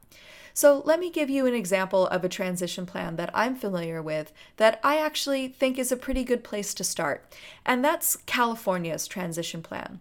So, 0.55 0.83
let 0.85 0.99
me 0.99 1.11
give 1.11 1.31
you 1.31 1.47
an 1.47 1.55
example 1.55 2.09
of 2.09 2.25
a 2.25 2.29
transition 2.29 2.85
plan 2.85 3.15
that 3.15 3.31
I'm 3.33 3.55
familiar 3.55 4.03
with 4.03 4.33
that 4.57 4.81
I 4.83 4.99
actually 4.99 5.47
think 5.47 5.79
is 5.79 5.93
a 5.93 5.97
pretty 5.97 6.25
good 6.25 6.43
place 6.43 6.75
to 6.75 6.83
start, 6.83 7.33
and 7.65 7.85
that's 7.85 8.17
California's 8.17 9.07
transition 9.07 9.63
plan. 9.63 10.01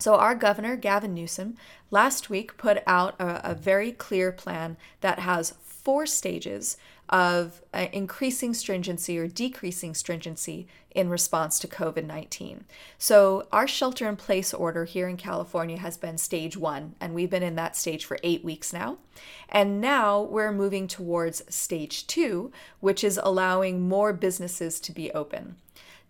So, 0.00 0.14
our 0.14 0.34
governor, 0.34 0.76
Gavin 0.76 1.12
Newsom, 1.12 1.56
last 1.90 2.30
week 2.30 2.56
put 2.56 2.82
out 2.86 3.20
a, 3.20 3.50
a 3.50 3.54
very 3.54 3.92
clear 3.92 4.32
plan 4.32 4.78
that 5.02 5.18
has 5.18 5.54
four 5.62 6.06
stages 6.06 6.78
of 7.10 7.60
uh, 7.74 7.88
increasing 7.92 8.54
stringency 8.54 9.18
or 9.18 9.26
decreasing 9.26 9.94
stringency 9.94 10.66
in 10.92 11.10
response 11.10 11.58
to 11.58 11.68
COVID 11.68 12.06
19. 12.06 12.64
So, 12.96 13.46
our 13.52 13.68
shelter 13.68 14.08
in 14.08 14.16
place 14.16 14.54
order 14.54 14.86
here 14.86 15.06
in 15.06 15.18
California 15.18 15.76
has 15.76 15.98
been 15.98 16.16
stage 16.16 16.56
one, 16.56 16.94
and 16.98 17.12
we've 17.12 17.28
been 17.28 17.42
in 17.42 17.56
that 17.56 17.76
stage 17.76 18.06
for 18.06 18.18
eight 18.22 18.42
weeks 18.42 18.72
now. 18.72 18.96
And 19.50 19.82
now 19.82 20.22
we're 20.22 20.50
moving 20.50 20.88
towards 20.88 21.42
stage 21.54 22.06
two, 22.06 22.50
which 22.80 23.04
is 23.04 23.20
allowing 23.22 23.86
more 23.86 24.14
businesses 24.14 24.80
to 24.80 24.92
be 24.92 25.12
open. 25.12 25.56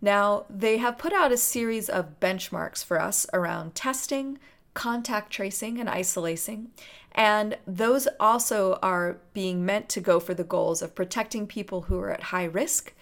Now, 0.01 0.45
they 0.49 0.77
have 0.77 0.97
put 0.97 1.13
out 1.13 1.31
a 1.31 1.37
series 1.37 1.87
of 1.89 2.19
benchmarks 2.19 2.83
for 2.83 2.99
us 2.99 3.27
around 3.33 3.75
testing, 3.75 4.39
contact 4.73 5.31
tracing, 5.31 5.79
and 5.79 5.89
isolating. 5.89 6.71
And 7.11 7.57
those 7.67 8.07
also 8.19 8.79
are 8.81 9.17
being 9.33 9.65
meant 9.65 9.89
to 9.89 10.01
go 10.01 10.19
for 10.19 10.33
the 10.33 10.43
goals 10.43 10.81
of 10.81 10.95
protecting 10.95 11.45
people 11.45 11.81
who 11.81 11.99
are 11.99 12.11
at 12.11 12.23
high 12.23 12.45
risk. 12.45 12.93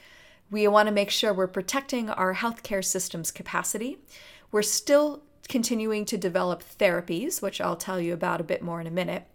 We 0.51 0.67
want 0.67 0.87
to 0.87 0.93
make 0.93 1.11
sure 1.11 1.33
we're 1.33 1.47
protecting 1.47 2.09
our 2.09 2.33
healthcare 2.33 2.83
system's 2.83 3.31
capacity. 3.31 3.99
We're 4.51 4.63
still 4.63 5.21
continuing 5.47 6.05
to 6.05 6.17
develop 6.17 6.63
therapies, 6.63 7.41
which 7.41 7.61
I'll 7.61 7.75
tell 7.75 7.99
you 7.99 8.13
about 8.13 8.41
a 8.41 8.45
bit 8.45 8.61
more 8.61 8.81
in 8.81 8.87
a 8.87 8.91
minute. 8.91 9.25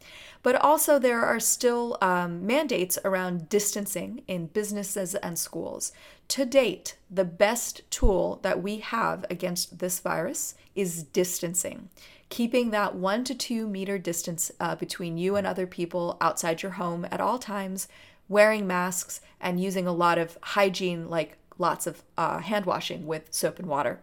But 0.44 0.56
also, 0.56 0.98
there 0.98 1.24
are 1.24 1.40
still 1.40 1.96
um, 2.02 2.44
mandates 2.44 2.98
around 3.02 3.48
distancing 3.48 4.22
in 4.28 4.48
businesses 4.48 5.14
and 5.14 5.38
schools. 5.38 5.90
To 6.28 6.44
date, 6.44 6.96
the 7.10 7.24
best 7.24 7.80
tool 7.90 8.40
that 8.42 8.62
we 8.62 8.80
have 8.80 9.24
against 9.30 9.78
this 9.78 10.00
virus 10.00 10.54
is 10.74 11.02
distancing, 11.02 11.88
keeping 12.28 12.72
that 12.72 12.94
one 12.94 13.24
to 13.24 13.34
two 13.34 13.66
meter 13.66 13.96
distance 13.96 14.52
uh, 14.60 14.76
between 14.76 15.16
you 15.16 15.34
and 15.34 15.46
other 15.46 15.66
people 15.66 16.18
outside 16.20 16.62
your 16.62 16.72
home 16.72 17.06
at 17.10 17.22
all 17.22 17.38
times, 17.38 17.88
wearing 18.28 18.66
masks, 18.66 19.22
and 19.40 19.58
using 19.58 19.86
a 19.86 19.94
lot 19.94 20.18
of 20.18 20.36
hygiene, 20.42 21.08
like 21.08 21.38
lots 21.56 21.86
of 21.86 22.02
uh, 22.18 22.40
hand 22.40 22.66
washing 22.66 23.06
with 23.06 23.32
soap 23.32 23.58
and 23.58 23.66
water. 23.66 24.00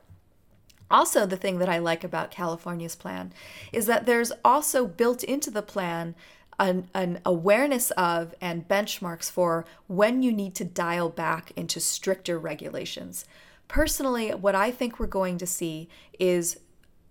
Also, 0.91 1.25
the 1.25 1.37
thing 1.37 1.59
that 1.59 1.69
I 1.69 1.77
like 1.79 2.03
about 2.03 2.31
California's 2.31 2.95
plan 2.95 3.33
is 3.71 3.85
that 3.85 4.05
there's 4.05 4.31
also 4.43 4.85
built 4.85 5.23
into 5.23 5.49
the 5.49 5.61
plan 5.61 6.15
an, 6.59 6.89
an, 6.93 7.19
awareness 7.25 7.89
of 7.91 8.35
and 8.39 8.67
benchmarks 8.67 9.31
for 9.31 9.65
when 9.87 10.21
you 10.21 10.31
need 10.31 10.53
to 10.55 10.65
dial 10.65 11.09
back 11.09 11.51
into 11.55 11.79
stricter 11.79 12.37
regulations. 12.37 13.25
Personally, 13.67 14.29
what 14.29 14.53
I 14.53 14.69
think 14.69 14.99
we're 14.99 15.07
going 15.07 15.37
to 15.39 15.47
see 15.47 15.89
is 16.19 16.59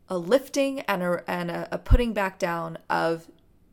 a 0.08 0.18
lifting 0.18 0.80
and 0.80 1.02
a, 1.02 1.25
and 1.26 1.50
a, 1.50 1.68
a 1.72 1.78
putting 1.78 2.12
back 2.12 2.38
down 2.38 2.78
of 2.88 3.26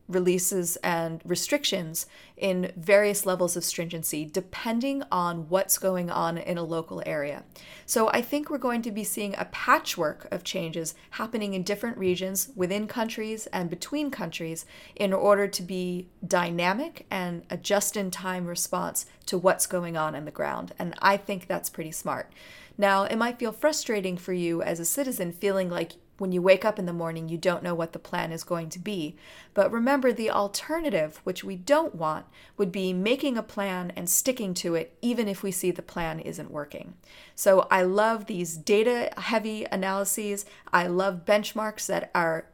releases 0.08 0.76
and 0.76 1.20
restrictions 1.24 2.06
in 2.36 2.72
various 2.76 3.26
levels 3.26 3.56
of 3.56 3.64
stringency 3.64 4.24
depending 4.24 5.02
on 5.12 5.48
what's 5.48 5.78
going 5.78 6.10
on 6.10 6.38
in 6.38 6.56
a 6.56 6.62
local 6.62 7.02
area. 7.04 7.44
So 7.84 8.08
I 8.10 8.22
think 8.22 8.48
we're 8.48 8.58
going 8.58 8.82
to 8.82 8.90
be 8.90 9.04
seeing 9.04 9.34
a 9.36 9.46
patchwork 9.46 10.26
of 10.30 10.44
changes 10.44 10.94
happening 11.10 11.54
in 11.54 11.62
different 11.62 11.98
regions, 11.98 12.50
within 12.54 12.86
countries, 12.86 13.46
and 13.48 13.70
between 13.70 14.10
countries 14.10 14.64
in 14.96 15.12
order 15.12 15.46
to 15.48 15.62
be 15.62 16.08
dynamic 16.26 17.06
and 17.10 17.42
a 17.50 17.56
just 17.56 17.96
in 17.96 18.10
time 18.10 18.46
response 18.46 19.06
to 19.26 19.38
what's 19.38 19.66
going 19.66 19.96
on 19.96 20.14
in 20.14 20.24
the 20.24 20.30
ground. 20.30 20.72
And 20.78 20.94
I 21.00 21.16
think 21.16 21.46
that's 21.46 21.70
pretty 21.70 21.92
smart. 21.92 22.32
Now, 22.76 23.04
it 23.04 23.16
might 23.16 23.38
feel 23.38 23.52
frustrating 23.52 24.16
for 24.16 24.32
you 24.32 24.62
as 24.62 24.78
a 24.78 24.84
citizen 24.84 25.32
feeling 25.32 25.68
like 25.68 25.92
when 26.18 26.32
you 26.32 26.42
wake 26.42 26.64
up 26.64 26.78
in 26.78 26.86
the 26.86 26.92
morning, 26.92 27.28
you 27.28 27.38
don't 27.38 27.62
know 27.62 27.74
what 27.74 27.92
the 27.92 27.98
plan 27.98 28.32
is 28.32 28.44
going 28.44 28.68
to 28.70 28.78
be. 28.78 29.16
But 29.54 29.72
remember, 29.72 30.12
the 30.12 30.30
alternative, 30.30 31.20
which 31.24 31.42
we 31.42 31.56
don't 31.56 31.94
want, 31.94 32.26
would 32.56 32.70
be 32.70 32.92
making 32.92 33.38
a 33.38 33.42
plan 33.42 33.92
and 33.96 34.10
sticking 34.10 34.52
to 34.54 34.74
it, 34.74 34.96
even 35.00 35.28
if 35.28 35.42
we 35.42 35.50
see 35.50 35.70
the 35.70 35.82
plan 35.82 36.20
isn't 36.20 36.50
working. 36.50 36.94
So 37.34 37.66
I 37.70 37.82
love 37.82 38.26
these 38.26 38.56
data 38.56 39.10
heavy 39.16 39.64
analyses. 39.70 40.44
I 40.72 40.88
love 40.88 41.24
benchmarks 41.24 41.86
that 41.86 42.10
are 42.14 42.46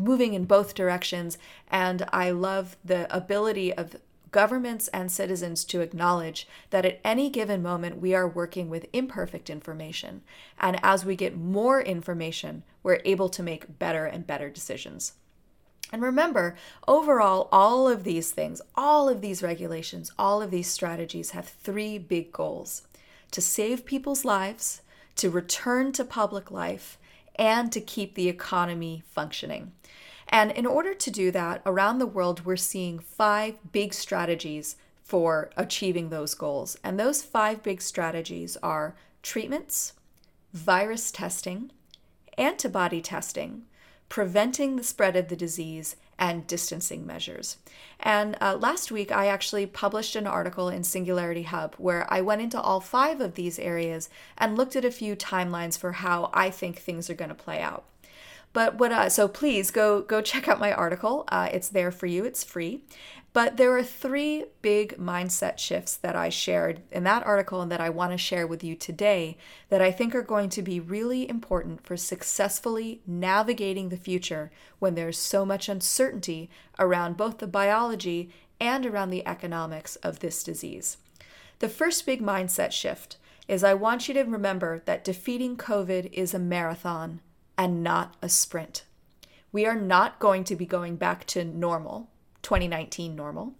moving 0.00 0.34
in 0.34 0.44
both 0.44 0.74
directions. 0.74 1.38
And 1.70 2.06
I 2.12 2.30
love 2.30 2.76
the 2.84 3.14
ability 3.14 3.72
of 3.72 3.96
governments 4.32 4.88
and 4.88 5.12
citizens 5.12 5.64
to 5.64 5.80
acknowledge 5.80 6.48
that 6.70 6.84
at 6.84 7.00
any 7.04 7.30
given 7.30 7.62
moment 7.62 8.00
we 8.00 8.14
are 8.14 8.26
working 8.26 8.68
with 8.68 8.86
imperfect 8.92 9.48
information. 9.48 10.22
And 10.58 10.80
as 10.82 11.04
we 11.04 11.14
get 11.14 11.36
more 11.36 11.80
information, 11.80 12.64
we're 12.82 13.00
able 13.04 13.28
to 13.28 13.42
make 13.42 13.78
better 13.78 14.06
and 14.06 14.26
better 14.26 14.50
decisions. 14.50 15.12
And 15.92 16.02
remember, 16.02 16.56
overall, 16.88 17.48
all 17.52 17.86
of 17.86 18.02
these 18.02 18.30
things, 18.30 18.62
all 18.74 19.10
of 19.10 19.20
these 19.20 19.42
regulations, 19.42 20.10
all 20.18 20.40
of 20.40 20.50
these 20.50 20.68
strategies 20.68 21.30
have 21.30 21.46
three 21.46 21.98
big 21.98 22.32
goals 22.32 22.82
to 23.30 23.42
save 23.42 23.84
people's 23.84 24.24
lives, 24.24 24.80
to 25.16 25.28
return 25.28 25.92
to 25.92 26.04
public 26.04 26.50
life, 26.50 26.98
and 27.36 27.70
to 27.72 27.80
keep 27.80 28.14
the 28.14 28.28
economy 28.28 29.02
functioning. 29.06 29.72
And 30.32 30.50
in 30.50 30.64
order 30.64 30.94
to 30.94 31.10
do 31.10 31.30
that, 31.30 31.60
around 31.66 31.98
the 31.98 32.06
world, 32.06 32.46
we're 32.46 32.56
seeing 32.56 32.98
five 32.98 33.56
big 33.70 33.92
strategies 33.92 34.76
for 35.02 35.50
achieving 35.58 36.08
those 36.08 36.34
goals. 36.34 36.78
And 36.82 36.98
those 36.98 37.22
five 37.22 37.62
big 37.62 37.82
strategies 37.82 38.56
are 38.62 38.96
treatments, 39.22 39.92
virus 40.54 41.12
testing, 41.12 41.70
antibody 42.38 43.02
testing, 43.02 43.64
preventing 44.08 44.76
the 44.76 44.82
spread 44.82 45.16
of 45.16 45.28
the 45.28 45.36
disease, 45.36 45.96
and 46.18 46.46
distancing 46.46 47.04
measures. 47.04 47.58
And 48.00 48.36
uh, 48.40 48.56
last 48.56 48.90
week, 48.90 49.10
I 49.12 49.26
actually 49.26 49.66
published 49.66 50.16
an 50.16 50.26
article 50.26 50.68
in 50.68 50.84
Singularity 50.84 51.42
Hub 51.42 51.74
where 51.76 52.10
I 52.12 52.20
went 52.20 52.40
into 52.40 52.60
all 52.60 52.80
five 52.80 53.20
of 53.20 53.34
these 53.34 53.58
areas 53.58 54.08
and 54.38 54.56
looked 54.56 54.76
at 54.76 54.84
a 54.84 54.90
few 54.90 55.14
timelines 55.14 55.76
for 55.76 55.92
how 55.92 56.30
I 56.32 56.48
think 56.48 56.78
things 56.78 57.10
are 57.10 57.14
going 57.14 57.28
to 57.28 57.34
play 57.34 57.60
out. 57.60 57.84
But 58.52 58.74
what? 58.78 58.92
Uh, 58.92 59.08
so 59.08 59.28
please 59.28 59.70
go 59.70 60.02
go 60.02 60.20
check 60.20 60.48
out 60.48 60.60
my 60.60 60.72
article. 60.72 61.24
Uh, 61.28 61.48
it's 61.52 61.68
there 61.68 61.90
for 61.90 62.06
you. 62.06 62.24
It's 62.24 62.44
free. 62.44 62.82
But 63.34 63.56
there 63.56 63.74
are 63.78 63.82
three 63.82 64.44
big 64.60 64.98
mindset 64.98 65.56
shifts 65.56 65.96
that 65.96 66.14
I 66.14 66.28
shared 66.28 66.82
in 66.90 67.04
that 67.04 67.24
article 67.24 67.62
and 67.62 67.72
that 67.72 67.80
I 67.80 67.88
want 67.88 68.12
to 68.12 68.18
share 68.18 68.46
with 68.46 68.62
you 68.62 68.74
today 68.74 69.38
that 69.70 69.80
I 69.80 69.90
think 69.90 70.14
are 70.14 70.22
going 70.22 70.50
to 70.50 70.60
be 70.60 70.78
really 70.78 71.26
important 71.26 71.82
for 71.82 71.96
successfully 71.96 73.00
navigating 73.06 73.88
the 73.88 73.96
future 73.96 74.50
when 74.80 74.96
there's 74.96 75.16
so 75.16 75.46
much 75.46 75.70
uncertainty 75.70 76.50
around 76.78 77.16
both 77.16 77.38
the 77.38 77.46
biology 77.46 78.30
and 78.60 78.84
around 78.84 79.08
the 79.08 79.26
economics 79.26 79.96
of 79.96 80.18
this 80.18 80.44
disease. 80.44 80.98
The 81.60 81.70
first 81.70 82.04
big 82.04 82.20
mindset 82.20 82.72
shift 82.72 83.16
is 83.48 83.64
I 83.64 83.72
want 83.72 84.08
you 84.08 84.14
to 84.14 84.24
remember 84.24 84.82
that 84.84 85.04
defeating 85.04 85.56
COVID 85.56 86.10
is 86.12 86.34
a 86.34 86.38
marathon 86.38 87.20
and 87.56 87.82
not 87.82 88.16
a 88.22 88.28
sprint. 88.28 88.84
We 89.52 89.66
are 89.66 89.76
not 89.76 90.18
going 90.18 90.44
to 90.44 90.56
be 90.56 90.66
going 90.66 90.96
back 90.96 91.26
to 91.26 91.44
normal, 91.44 92.10
2019 92.42 93.14
normal. 93.14 93.54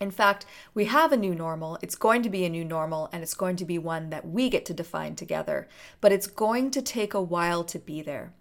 In 0.00 0.10
fact, 0.10 0.46
we 0.74 0.84
have 0.84 1.12
a 1.12 1.16
new 1.16 1.34
normal. 1.34 1.78
It's 1.82 1.96
going 1.96 2.22
to 2.22 2.30
be 2.30 2.44
a 2.44 2.48
new 2.48 2.64
normal, 2.64 3.08
and 3.12 3.22
it's 3.22 3.34
going 3.34 3.56
to 3.56 3.64
be 3.64 3.78
one 3.78 4.10
that 4.10 4.28
we 4.28 4.48
get 4.48 4.64
to 4.66 4.74
define 4.74 5.16
together. 5.16 5.68
But 6.00 6.12
it's 6.12 6.26
going 6.26 6.70
to 6.72 6.82
take 6.82 7.14
a 7.14 7.22
while 7.22 7.64
to 7.64 7.78
be 7.78 8.00
there. 8.00 8.32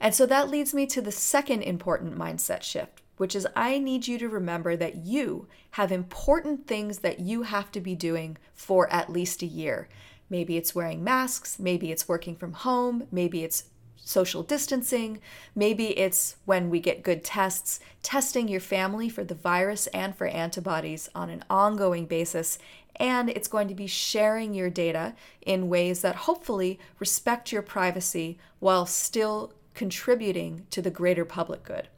And 0.00 0.14
so 0.14 0.26
that 0.26 0.50
leads 0.50 0.74
me 0.74 0.84
to 0.86 1.00
the 1.00 1.12
second 1.12 1.62
important 1.62 2.18
mindset 2.18 2.62
shift, 2.62 3.02
which 3.16 3.34
is 3.34 3.46
I 3.54 3.78
need 3.78 4.08
you 4.08 4.18
to 4.18 4.28
remember 4.28 4.76
that 4.76 4.96
you 4.96 5.48
have 5.72 5.92
important 5.92 6.66
things 6.66 6.98
that 6.98 7.20
you 7.20 7.42
have 7.42 7.70
to 7.72 7.80
be 7.80 7.94
doing 7.94 8.36
for 8.52 8.92
at 8.92 9.12
least 9.12 9.42
a 9.42 9.46
year. 9.46 9.88
Maybe 10.28 10.56
it's 10.56 10.74
wearing 10.74 11.04
masks, 11.04 11.58
maybe 11.58 11.92
it's 11.92 12.08
working 12.08 12.34
from 12.36 12.52
home, 12.52 13.06
maybe 13.12 13.44
it's 13.44 13.64
social 14.06 14.44
distancing. 14.44 15.20
Maybe 15.54 15.86
it's 15.98 16.36
when 16.44 16.70
we 16.70 16.78
get 16.78 17.02
good 17.02 17.24
tests, 17.24 17.80
testing 18.02 18.46
your 18.46 18.60
family 18.60 19.08
for 19.08 19.24
the 19.24 19.34
virus 19.34 19.88
and 19.88 20.16
for 20.16 20.28
antibodies 20.28 21.10
on 21.14 21.28
an 21.28 21.44
ongoing 21.50 22.06
basis. 22.06 22.56
And 22.94 23.28
it's 23.28 23.48
going 23.48 23.66
to 23.68 23.74
be 23.74 23.88
sharing 23.88 24.54
your 24.54 24.70
data 24.70 25.14
in 25.42 25.68
ways 25.68 26.02
that 26.02 26.14
hopefully 26.16 26.78
respect 27.00 27.50
your 27.50 27.62
privacy 27.62 28.38
while 28.60 28.86
still 28.86 29.52
contributing 29.74 30.66
to 30.70 30.80
the 30.80 30.90
greater 30.90 31.24
public 31.24 31.64
good. 31.64 31.88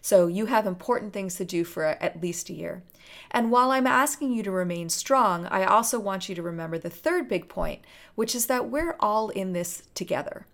So 0.00 0.28
you 0.28 0.46
have 0.46 0.66
important 0.66 1.12
things 1.12 1.34
to 1.36 1.44
do 1.44 1.62
for 1.62 1.84
at 1.84 2.22
least 2.22 2.48
a 2.48 2.54
year. 2.54 2.82
And 3.30 3.50
while 3.50 3.70
I'm 3.70 3.86
asking 3.86 4.32
you 4.32 4.42
to 4.44 4.50
remain 4.50 4.88
strong, 4.88 5.46
I 5.46 5.64
also 5.64 6.00
want 6.00 6.28
you 6.28 6.34
to 6.34 6.42
remember 6.42 6.78
the 6.78 6.88
third 6.88 7.28
big 7.28 7.50
point, 7.50 7.82
which 8.14 8.34
is 8.34 8.46
that 8.46 8.70
we're 8.70 8.96
all 8.98 9.28
in 9.28 9.52
this 9.52 9.82
together. 9.94 10.46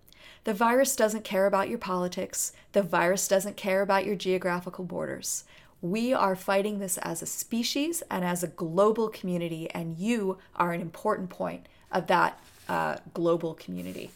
The 0.47 0.53
virus 0.53 0.95
doesn't 0.95 1.25
care 1.25 1.45
about 1.45 1.67
your 1.67 1.77
politics. 1.77 2.53
The 2.71 2.81
virus 2.81 3.27
doesn't 3.27 3.57
care 3.57 3.81
about 3.81 4.05
your 4.05 4.15
geographical 4.15 4.85
borders. 4.85 5.43
We 5.81 6.13
are 6.13 6.37
fighting 6.37 6.79
this 6.79 6.97
as 6.99 7.21
a 7.21 7.25
species 7.25 8.01
and 8.09 8.23
as 8.23 8.43
a 8.43 8.47
global 8.47 9.09
community, 9.09 9.69
and 9.71 9.97
you 9.97 10.37
are 10.55 10.71
an 10.71 10.79
important 10.79 11.29
point 11.29 11.65
of 11.91 12.07
that 12.07 12.39
uh, 12.69 12.95
global 13.13 13.55
community. 13.55 14.09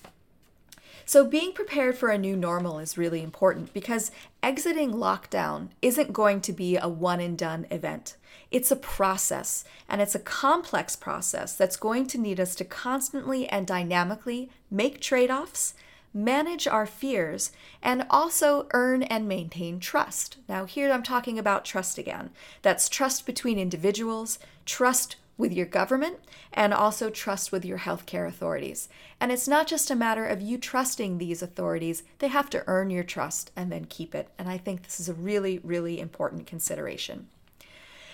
So, 1.05 1.25
being 1.25 1.51
prepared 1.51 1.97
for 1.97 2.07
a 2.07 2.17
new 2.17 2.37
normal 2.37 2.79
is 2.79 2.97
really 2.97 3.21
important 3.21 3.73
because 3.73 4.09
exiting 4.41 4.93
lockdown 4.93 5.67
isn't 5.81 6.13
going 6.13 6.39
to 6.41 6.53
be 6.53 6.77
a 6.77 6.87
one 6.87 7.19
and 7.19 7.37
done 7.37 7.67
event. 7.69 8.15
It's 8.51 8.71
a 8.71 8.77
process, 8.77 9.65
and 9.89 9.99
it's 9.99 10.15
a 10.15 10.19
complex 10.19 10.95
process 10.95 11.57
that's 11.57 11.75
going 11.75 12.07
to 12.07 12.17
need 12.17 12.39
us 12.39 12.55
to 12.55 12.63
constantly 12.63 13.49
and 13.49 13.67
dynamically 13.67 14.49
make 14.69 15.01
trade 15.01 15.29
offs 15.29 15.73
manage 16.13 16.67
our 16.67 16.85
fears, 16.85 17.51
and 17.81 18.05
also 18.09 18.67
earn 18.71 19.03
and 19.03 19.27
maintain 19.27 19.79
trust. 19.79 20.37
Now, 20.47 20.65
here 20.65 20.91
I'm 20.91 21.03
talking 21.03 21.39
about 21.39 21.65
trust 21.65 21.97
again. 21.97 22.31
That's 22.61 22.89
trust 22.89 23.25
between 23.25 23.57
individuals, 23.57 24.39
trust 24.65 25.15
with 25.37 25.53
your 25.53 25.65
government, 25.65 26.17
and 26.53 26.73
also 26.73 27.09
trust 27.09 27.51
with 27.51 27.65
your 27.65 27.79
healthcare 27.79 28.27
authorities. 28.27 28.89
And 29.19 29.31
it's 29.31 29.47
not 29.47 29.67
just 29.67 29.89
a 29.89 29.95
matter 29.95 30.25
of 30.25 30.41
you 30.41 30.57
trusting 30.57 31.17
these 31.17 31.41
authorities, 31.41 32.03
they 32.19 32.27
have 32.27 32.49
to 32.51 32.63
earn 32.67 32.89
your 32.89 33.03
trust 33.03 33.51
and 33.55 33.71
then 33.71 33.85
keep 33.85 34.13
it. 34.13 34.29
And 34.37 34.47
I 34.47 34.57
think 34.57 34.83
this 34.83 34.99
is 34.99 35.09
a 35.09 35.13
really, 35.13 35.59
really 35.63 35.99
important 35.99 36.45
consideration. 36.45 37.27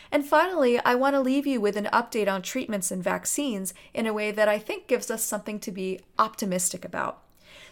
And 0.10 0.25
finally, 0.25 0.79
I 0.79 0.95
want 0.95 1.15
to 1.15 1.19
leave 1.19 1.45
you 1.45 1.60
with 1.60 1.75
an 1.75 1.89
update 1.91 2.31
on 2.31 2.41
treatments 2.41 2.91
and 2.91 3.03
vaccines 3.03 3.73
in 3.93 4.07
a 4.07 4.13
way 4.13 4.31
that 4.31 4.47
I 4.47 4.57
think 4.57 4.88
gives 4.88 5.12
us 5.12 5.23
something 5.23 5.60
to 5.60 5.71
be 5.71 5.99
optimistic 6.17 6.86
about. 6.86 7.23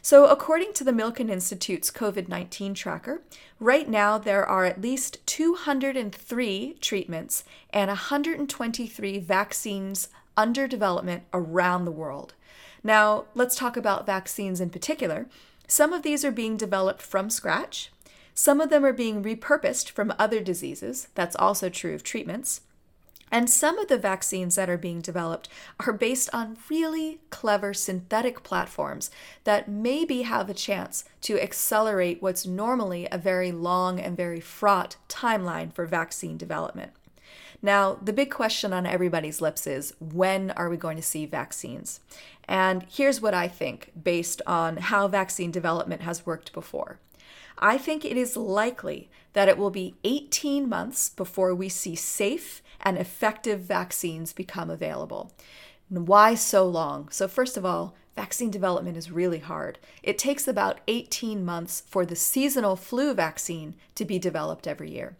So, 0.06 0.28
according 0.28 0.74
to 0.74 0.84
the 0.84 0.92
Milken 0.92 1.32
Institute's 1.32 1.90
COVID 1.90 2.28
19 2.28 2.76
tracker, 2.76 3.24
right 3.60 3.90
now 3.90 4.20
there 4.20 4.46
are 4.46 4.64
at 4.64 4.80
least 4.80 5.18
203 5.26 6.78
treatments 6.80 7.44
and 7.72 7.88
123 7.88 9.18
vaccines 9.18 10.10
under 10.38 10.68
development 10.68 11.24
around 11.34 11.86
the 11.86 11.92
world. 11.92 12.36
Now, 12.84 13.26
let's 13.34 13.56
talk 13.56 13.76
about 13.76 14.06
vaccines 14.06 14.62
in 14.62 14.70
particular. 14.70 15.26
Some 15.68 15.92
of 15.92 16.04
these 16.04 16.24
are 16.24 16.30
being 16.30 16.56
developed 16.56 17.02
from 17.02 17.32
scratch. 17.32 17.92
Some 18.36 18.62
of 18.62 18.70
them 18.70 18.86
are 18.86 18.94
being 18.94 19.24
repurposed 19.24 19.90
from 19.90 20.14
other 20.20 20.40
diseases. 20.40 21.08
That's 21.16 21.36
also 21.38 21.68
true 21.68 21.96
of 21.96 22.04
treatments. 22.04 22.62
And 23.36 23.50
some 23.50 23.78
of 23.80 23.90
the 23.90 23.98
vaccines 23.98 24.56
that 24.56 24.70
are 24.70 24.78
being 24.78 25.02
developed 25.02 25.50
are 25.82 25.92
based 25.92 26.30
on 26.32 26.56
really 26.70 27.20
clever 27.32 27.74
synthetic 27.74 28.44
platforms 28.44 29.12
that 29.44 29.68
maybe 29.68 30.22
have 30.22 30.50
a 30.50 30.54
chance 30.54 31.04
to 31.24 31.38
accelerate 31.42 32.22
what's 32.22 32.46
normally 32.46 33.10
a 33.12 33.18
very 33.18 33.52
long 33.52 34.00
and 34.00 34.16
very 34.16 34.40
fraught 34.40 34.96
timeline 35.10 35.74
for 35.74 35.86
vaccine 35.86 36.38
development. 36.38 36.94
Now, 37.62 37.98
the 38.02 38.14
big 38.14 38.32
question 38.32 38.72
on 38.72 38.86
everybody's 38.86 39.42
lips 39.42 39.68
is 39.68 39.94
when 40.00 40.52
are 40.52 40.70
we 40.70 40.78
going 40.78 40.96
to 40.96 41.04
see 41.04 41.26
vaccines? 41.26 42.00
And 42.48 42.86
here's 42.90 43.20
what 43.20 43.34
I 43.34 43.50
think 43.50 43.92
based 44.02 44.42
on 44.48 44.78
how 44.78 45.10
vaccine 45.10 45.52
development 45.52 46.04
has 46.04 46.26
worked 46.26 46.54
before. 46.54 47.00
I 47.58 47.78
think 47.78 48.06
it 48.06 48.16
is 48.16 48.38
likely 48.38 49.10
that 49.34 49.50
it 49.50 49.58
will 49.58 49.72
be 49.72 49.96
18 50.06 50.70
months 50.70 51.10
before 51.10 51.54
we 51.54 51.68
see 51.68 51.96
safe 51.96 52.62
and 52.82 52.98
effective 52.98 53.62
vaccines 53.62 54.34
become 54.34 54.70
available. 54.70 55.32
why 55.90 56.36
so 56.36 56.68
long? 56.68 57.10
So, 57.10 57.28
first 57.28 57.58
of 57.58 57.66
all, 57.66 57.96
vaccine 58.16 58.50
development 58.50 58.98
is 58.98 59.12
really 59.12 59.40
hard. 59.40 59.78
It 60.02 60.18
takes 60.18 60.48
about 60.48 60.80
18 60.88 61.44
months 61.46 61.84
for 61.88 62.06
the 62.06 62.16
seasonal 62.16 62.76
flu 62.76 63.14
vaccine 63.14 63.76
to 63.96 64.06
be 64.06 64.18
developed 64.20 64.68
every 64.68 64.92
year. 64.92 65.16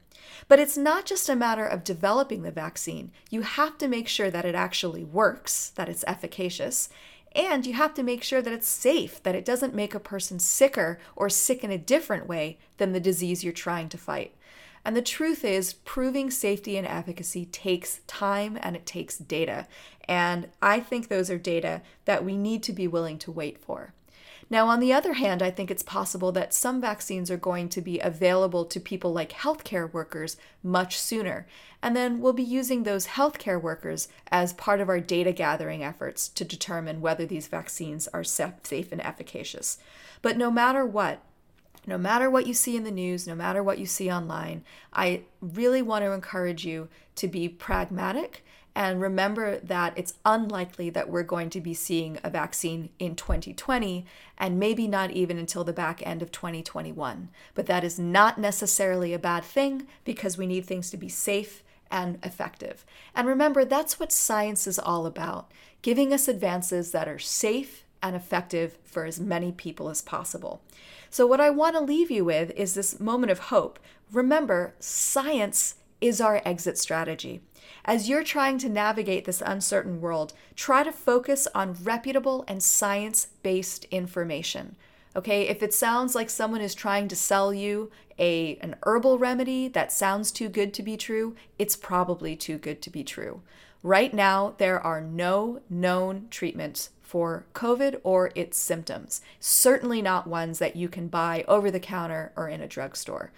But 0.48 0.60
it's 0.60 0.78
not 0.78 1.06
just 1.06 1.30
a 1.30 1.36
matter 1.36 1.66
of 1.66 1.84
developing 1.84 2.42
the 2.42 2.52
vaccine, 2.52 3.12
you 3.30 3.42
have 3.42 3.78
to 3.78 3.88
make 3.88 4.08
sure 4.08 4.32
that 4.32 4.46
it 4.46 4.56
actually 4.56 5.04
works, 5.04 5.70
that 5.76 5.90
it's 5.90 6.04
efficacious, 6.08 6.90
And 7.36 7.66
you 7.66 7.74
have 7.74 7.94
to 7.96 8.04
make 8.04 8.24
sure 8.24 8.42
that 8.42 8.54
it's 8.54 8.68
safe, 8.68 9.22
that 9.24 9.36
it 9.36 9.44
doesn't 9.44 9.76
make 9.76 9.94
a 9.94 10.00
person 10.00 10.40
sicker 10.40 11.00
or 11.18 11.30
sick 11.30 11.66
in 11.66 11.72
a 11.72 11.78
different 11.78 12.28
way 12.28 12.58
than 12.78 12.94
the 12.94 13.00
disease 13.02 13.44
you're 13.44 13.52
trying 13.52 13.90
to 13.90 13.98
fight. 13.98 14.34
And 14.86 14.96
the 14.96 15.02
truth 15.02 15.44
is, 15.44 15.74
proving 15.74 16.30
safety 16.30 16.78
and 16.78 16.86
efficacy 16.86 17.46
takes 17.46 18.02
time 18.06 18.58
and 18.62 18.76
it 18.76 18.86
takes 18.86 19.18
data. 19.18 19.68
And 20.08 20.50
I 20.62 20.80
think 20.80 21.08
those 21.08 21.32
are 21.32 21.40
data 21.40 21.82
that 22.06 22.24
we 22.24 22.38
need 22.38 22.62
to 22.64 22.72
be 22.72 22.88
willing 22.88 23.18
to 23.20 23.32
wait 23.32 23.58
for. 23.58 23.96
Now, 24.48 24.68
on 24.68 24.80
the 24.80 24.94
other 24.94 25.14
hand, 25.14 25.42
I 25.42 25.50
think 25.50 25.72
it's 25.72 25.82
possible 25.82 26.32
that 26.34 26.54
some 26.54 26.80
vaccines 26.80 27.32
are 27.32 27.38
going 27.38 27.68
to 27.70 27.82
be 27.82 27.98
available 28.00 28.64
to 28.66 28.80
people 28.80 29.12
like 29.12 29.32
healthcare 29.32 29.92
workers 29.92 30.38
much 30.62 31.00
sooner. 31.00 31.48
And 31.82 31.96
then 31.96 32.22
we'll 32.22 32.34
be 32.34 32.44
using 32.44 32.84
those 32.84 33.08
healthcare 33.08 33.60
workers 33.60 34.08
as 34.30 34.54
part 34.54 34.82
of 34.82 34.90
our 34.90 35.00
data 35.00 35.32
gathering 35.32 35.84
efforts 35.84 36.30
to 36.30 36.46
determine 36.46 37.02
whether 37.02 37.26
these 37.26 37.48
vaccines 37.48 38.08
are 38.10 38.24
safe 38.24 38.92
and 38.92 39.04
efficacious. 39.04 39.80
But 40.22 40.38
no 40.38 40.52
matter 40.52 40.86
what, 40.86 41.24
no 41.88 41.98
matter 41.98 42.30
what 42.30 42.48
you 42.48 42.54
see 42.54 42.76
in 42.76 42.84
the 42.84 42.92
news, 42.92 43.28
no 43.28 43.36
matter 43.36 43.62
what 43.64 43.80
you 43.80 43.86
see 43.86 44.12
online, 44.12 44.64
I 44.94 45.22
really 45.42 45.82
want 45.82 46.04
to 46.04 46.12
encourage 46.12 46.66
you 46.66 46.90
to 47.16 47.28
be 47.28 47.48
pragmatic 47.48 48.44
and 48.76 49.00
remember 49.00 49.58
that 49.60 49.94
it's 49.96 50.16
unlikely 50.26 50.90
that 50.90 51.10
we're 51.10 51.24
going 51.24 51.50
to 51.52 51.62
be 51.62 51.74
seeing 51.74 52.20
a 52.24 52.30
vaccine 52.30 52.90
in 53.00 53.16
2020 53.16 54.06
and 54.38 54.60
maybe 54.60 54.86
not 54.86 55.12
even 55.12 55.38
until 55.38 55.64
the 55.64 55.72
back 55.72 56.06
end 56.06 56.22
of 56.22 56.30
2021. 56.32 57.30
But 57.54 57.68
that 57.68 57.86
is 57.86 57.98
not 57.98 58.38
necessarily 58.38 59.14
a 59.14 59.20
bad 59.20 59.46
thing 59.46 59.88
because 60.04 60.38
we 60.38 60.46
need 60.46 60.66
things 60.66 60.90
to 60.92 60.98
be 60.98 61.08
safe 61.08 61.64
and 61.90 62.20
effective. 62.22 62.86
And 63.16 63.28
remember, 63.30 63.64
that's 63.64 63.98
what 63.98 64.12
science 64.12 64.68
is 64.68 64.78
all 64.78 65.06
about 65.06 65.50
giving 65.82 66.12
us 66.12 66.28
advances 66.28 66.92
that 66.92 67.08
are 67.08 67.20
safe 67.20 67.86
and 68.02 68.16
effective 68.16 68.78
for 68.84 69.06
as 69.06 69.20
many 69.20 69.52
people 69.52 69.88
as 69.88 70.02
possible. 70.02 70.62
So, 71.16 71.26
what 71.26 71.40
I 71.40 71.50
want 71.50 71.78
to 71.78 71.82
leave 71.82 72.12
you 72.12 72.26
with 72.26 72.52
is 72.58 72.74
this 72.74 73.00
moment 73.00 73.32
of 73.32 73.48
hope. 73.48 73.80
Remember, 74.12 74.74
science 74.82 75.76
is 76.02 76.20
our 76.20 76.42
exit 76.44 76.78
strategy. 76.78 77.40
As 77.86 78.10
you're 78.10 78.22
trying 78.22 78.58
to 78.58 78.68
navigate 78.68 79.24
this 79.24 79.42
uncertain 79.46 80.02
world, 80.02 80.34
try 80.58 80.84
to 80.84 80.92
focus 80.92 81.48
on 81.56 81.78
reputable 81.82 82.44
and 82.50 82.62
science 82.62 83.28
based 83.44 83.86
information. 83.92 84.76
Okay, 85.16 85.48
if 85.48 85.64
it 85.64 85.74
sounds 85.74 86.16
like 86.16 86.30
someone 86.30 86.60
is 86.60 86.76
trying 86.76 87.08
to 87.08 87.16
sell 87.16 87.54
you 87.54 87.90
a 88.20 88.58
an 88.58 88.76
herbal 88.84 89.18
remedy 89.18 89.70
that 89.70 89.94
sounds 89.94 90.34
too 90.34 90.50
good 90.50 90.74
to 90.74 90.84
be 90.84 90.98
true, 90.98 91.34
it's 91.58 91.78
probably 91.78 92.36
too 92.36 92.58
good 92.58 92.82
to 92.82 92.90
be 92.90 93.06
true. 93.06 93.42
Right 93.84 94.14
now, 94.14 94.56
there 94.58 94.82
are 94.82 95.00
no 95.00 95.62
known 95.70 96.28
treatments 96.30 96.90
for 97.06 97.46
COVID 97.54 98.00
or 98.04 98.32
its 98.36 98.58
symptoms, 98.58 99.22
certainly 99.40 100.02
not 100.02 100.28
ones 100.28 100.60
that 100.60 100.76
you 100.76 100.90
can 100.90 101.08
buy 101.08 101.46
over 101.48 101.70
the 101.70 101.80
counter 101.80 102.34
or 102.36 102.50
in 102.50 102.62
a 102.62 102.68
drugstore. 102.68 103.32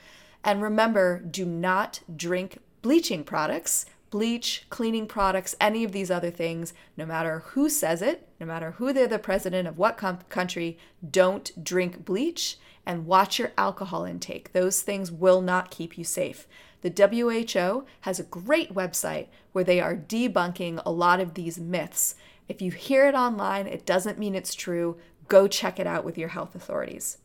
And 0.44 0.62
remember, 0.62 1.20
do 1.20 1.46
not 1.46 2.00
drink 2.16 2.60
bleaching 2.82 3.26
products, 3.26 3.86
bleach, 4.10 4.66
cleaning 4.70 5.06
products, 5.06 5.56
any 5.60 5.84
of 5.84 5.92
these 5.92 6.10
other 6.10 6.32
things, 6.32 6.74
no 6.96 7.06
matter 7.06 7.40
who 7.48 7.70
says 7.70 8.02
it, 8.02 8.28
no 8.40 8.46
matter 8.46 8.72
who 8.72 8.94
they're 8.94 9.08
the 9.08 9.20
president 9.20 9.68
of 9.68 9.78
what 9.78 9.98
com- 9.98 10.20
country, 10.30 10.78
don't 11.12 11.62
drink 11.62 12.06
bleach 12.06 12.58
and 12.86 13.06
watch 13.06 13.38
your 13.38 13.52
alcohol 13.58 14.06
intake. 14.06 14.54
Those 14.54 14.82
things 14.82 15.12
will 15.12 15.42
not 15.42 15.70
keep 15.72 15.98
you 15.98 16.06
safe. 16.06 16.48
The 16.82 16.90
WHO 16.90 17.86
has 18.02 18.20
a 18.20 18.24
great 18.24 18.74
website 18.74 19.28
where 19.52 19.64
they 19.64 19.82
are 19.82 19.96
debunking 19.96 20.82
a 20.86 20.92
lot 20.92 21.20
of 21.20 21.34
these 21.34 21.60
myths. 21.60 22.16
If 22.48 22.62
you 22.62 22.72
hear 22.72 23.08
it 23.08 23.16
online, 23.16 23.68
it 23.68 23.86
doesn't 23.86 24.20
mean 24.20 24.36
it's 24.36 24.56
true. 24.56 24.98
Go 25.28 25.48
check 25.48 25.80
it 25.80 25.88
out 25.88 26.06
with 26.06 26.18
your 26.18 26.30
health 26.30 26.56
authorities. 26.56 27.18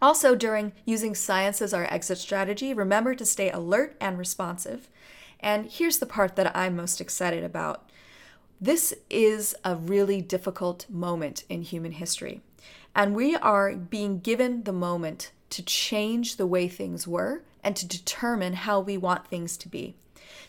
Also, 0.00 0.34
during 0.34 0.72
using 0.84 1.14
science 1.14 1.62
as 1.62 1.72
our 1.72 1.84
exit 1.84 2.18
strategy, 2.18 2.74
remember 2.74 3.14
to 3.14 3.24
stay 3.24 3.50
alert 3.50 3.96
and 4.00 4.18
responsive. 4.18 4.88
And 5.38 5.66
here's 5.66 5.98
the 5.98 6.06
part 6.06 6.36
that 6.36 6.56
I'm 6.56 6.76
most 6.76 7.00
excited 7.00 7.44
about. 7.44 7.88
This 8.60 8.94
is 9.08 9.54
a 9.64 9.76
really 9.76 10.20
difficult 10.20 10.86
moment 10.88 11.44
in 11.48 11.62
human 11.62 11.92
history. 11.92 12.42
And 12.94 13.14
we 13.14 13.36
are 13.36 13.74
being 13.74 14.20
given 14.20 14.64
the 14.64 14.72
moment 14.72 15.32
to 15.50 15.62
change 15.62 16.36
the 16.36 16.46
way 16.46 16.68
things 16.68 17.06
were 17.06 17.42
and 17.64 17.76
to 17.76 17.86
determine 17.86 18.54
how 18.54 18.80
we 18.80 18.96
want 18.96 19.26
things 19.26 19.56
to 19.58 19.68
be. 19.68 19.94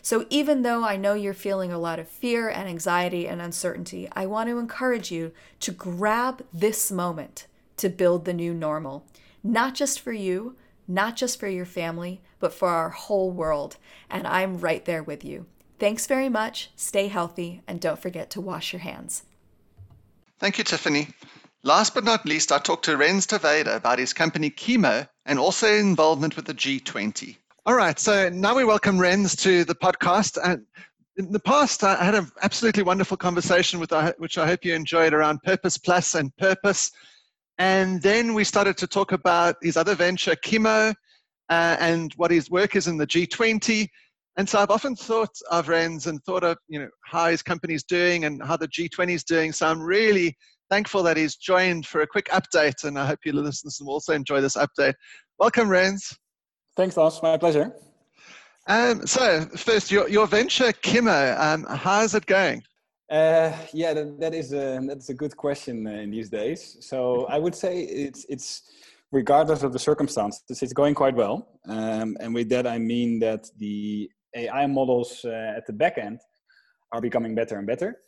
So, 0.02 0.26
even 0.30 0.62
though 0.62 0.84
I 0.84 0.96
know 0.96 1.14
you're 1.14 1.34
feeling 1.34 1.72
a 1.72 1.78
lot 1.78 1.98
of 1.98 2.08
fear 2.08 2.48
and 2.48 2.68
anxiety 2.68 3.26
and 3.26 3.40
uncertainty, 3.40 4.08
I 4.12 4.26
want 4.26 4.48
to 4.48 4.58
encourage 4.58 5.10
you 5.10 5.32
to 5.60 5.72
grab 5.72 6.44
this 6.52 6.90
moment 6.90 7.46
to 7.76 7.88
build 7.88 8.24
the 8.24 8.32
new 8.32 8.54
normal 8.54 9.06
not 9.44 9.74
just 9.74 10.00
for 10.00 10.12
you, 10.12 10.56
not 10.88 11.14
just 11.16 11.38
for 11.38 11.46
your 11.46 11.66
family, 11.66 12.22
but 12.40 12.54
for 12.54 12.70
our 12.70 12.88
whole 12.88 13.30
world. 13.30 13.76
And 14.10 14.26
I'm 14.26 14.58
right 14.58 14.84
there 14.84 15.02
with 15.02 15.24
you. 15.24 15.46
Thanks 15.78 16.06
very 16.06 16.30
much. 16.30 16.70
Stay 16.74 17.08
healthy 17.08 17.62
and 17.68 17.80
don't 17.80 17.98
forget 17.98 18.30
to 18.30 18.40
wash 18.40 18.72
your 18.72 18.80
hands. 18.80 19.24
Thank 20.38 20.58
you, 20.58 20.64
Tiffany. 20.64 21.08
Last 21.62 21.94
but 21.94 22.04
not 22.04 22.26
least, 22.26 22.52
I 22.52 22.58
talked 22.58 22.86
to 22.86 22.96
Rens 22.96 23.26
ter 23.26 23.38
Weijde 23.38 23.74
about 23.74 23.98
his 23.98 24.12
company 24.12 24.50
Kimo 24.50 25.06
and 25.24 25.38
also 25.38 25.72
involvement 25.72 26.36
with 26.36 26.46
the 26.46 26.54
G20. 26.54 27.36
All 27.66 27.74
right, 27.74 27.98
so 27.98 28.28
now 28.28 28.54
we 28.54 28.64
welcome 28.64 28.98
Rens 28.98 29.34
to 29.36 29.64
the 29.64 29.74
podcast. 29.74 30.38
And 30.42 30.64
in 31.16 31.32
the 31.32 31.40
past, 31.40 31.82
I 31.82 32.02
had 32.02 32.14
an 32.14 32.30
absolutely 32.42 32.82
wonderful 32.82 33.16
conversation 33.16 33.80
with, 33.80 33.92
uh, 33.92 34.12
which 34.18 34.36
I 34.36 34.46
hope 34.46 34.64
you 34.64 34.74
enjoyed 34.74 35.14
around 35.14 35.42
Purpose 35.42 35.78
Plus 35.78 36.14
and 36.14 36.34
purpose 36.36 36.90
and 37.58 38.02
then 38.02 38.34
we 38.34 38.44
started 38.44 38.76
to 38.78 38.86
talk 38.86 39.12
about 39.12 39.56
his 39.62 39.76
other 39.76 39.94
venture, 39.94 40.34
Kimo, 40.36 40.92
uh, 41.50 41.76
and 41.78 42.12
what 42.16 42.30
his 42.30 42.50
work 42.50 42.74
is 42.74 42.88
in 42.88 42.96
the 42.96 43.06
G20. 43.06 43.88
And 44.36 44.48
so 44.48 44.58
I've 44.58 44.70
often 44.70 44.96
thought 44.96 45.30
of 45.50 45.68
Rens 45.68 46.08
and 46.08 46.22
thought 46.24 46.42
of 46.42 46.58
you 46.66 46.80
know 46.80 46.88
how 47.04 47.28
his 47.28 47.42
company's 47.42 47.84
doing 47.84 48.24
and 48.24 48.42
how 48.42 48.56
the 48.56 48.66
G20 48.66 49.14
is 49.14 49.22
doing. 49.22 49.52
So 49.52 49.68
I'm 49.68 49.80
really 49.80 50.36
thankful 50.70 51.04
that 51.04 51.16
he's 51.16 51.36
joined 51.36 51.86
for 51.86 52.00
a 52.00 52.06
quick 52.06 52.26
update, 52.30 52.82
and 52.82 52.98
I 52.98 53.06
hope 53.06 53.20
you 53.24 53.32
listeners 53.32 53.80
will 53.80 53.92
also 53.92 54.12
enjoy 54.12 54.40
this 54.40 54.56
update. 54.56 54.94
Welcome, 55.38 55.68
Rens. 55.68 56.18
Thanks, 56.76 56.96
Lars. 56.96 57.20
My 57.22 57.36
pleasure. 57.36 57.72
Um, 58.66 59.06
so 59.06 59.46
first, 59.56 59.90
your, 59.90 60.08
your 60.08 60.26
venture, 60.26 60.72
Kimo, 60.72 61.36
um, 61.38 61.66
how's 61.68 62.14
it 62.14 62.26
going? 62.26 62.62
Uh, 63.10 63.52
yeah, 63.72 63.92
that, 63.92 64.18
that 64.18 64.34
is 64.34 64.52
a 64.52 64.80
that's 64.88 65.10
a 65.10 65.14
good 65.14 65.36
question 65.36 65.86
uh, 65.86 65.90
in 65.90 66.10
these 66.10 66.30
days. 66.30 66.78
So 66.80 67.26
I 67.26 67.38
would 67.38 67.54
say 67.54 67.80
it's 67.80 68.24
it's 68.30 68.62
regardless 69.12 69.62
of 69.62 69.72
the 69.72 69.78
circumstances, 69.78 70.62
it's 70.62 70.72
going 70.72 70.94
quite 70.94 71.14
well. 71.14 71.46
Um, 71.68 72.16
and 72.20 72.34
with 72.34 72.48
that, 72.48 72.66
I 72.66 72.78
mean 72.78 73.20
that 73.20 73.46
the 73.58 74.08
AI 74.34 74.66
models 74.66 75.20
uh, 75.24 75.52
at 75.56 75.66
the 75.66 75.72
back 75.72 75.98
end 75.98 76.18
are 76.92 77.00
becoming 77.00 77.34
better 77.34 77.58
and 77.58 77.66
better. 77.66 77.98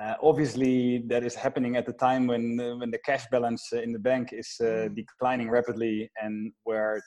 Uh, 0.00 0.14
obviously, 0.22 1.04
that 1.08 1.22
is 1.22 1.34
happening 1.34 1.76
at 1.76 1.84
the 1.84 1.92
time 1.92 2.26
when 2.26 2.58
uh, 2.58 2.76
when 2.76 2.90
the 2.90 2.98
cash 3.04 3.26
balance 3.30 3.72
in 3.72 3.92
the 3.92 3.98
bank 3.98 4.30
is 4.32 4.56
uh, 4.60 4.64
mm. 4.64 4.94
declining 4.96 5.50
rapidly, 5.50 6.10
and 6.22 6.52
where 6.64 7.02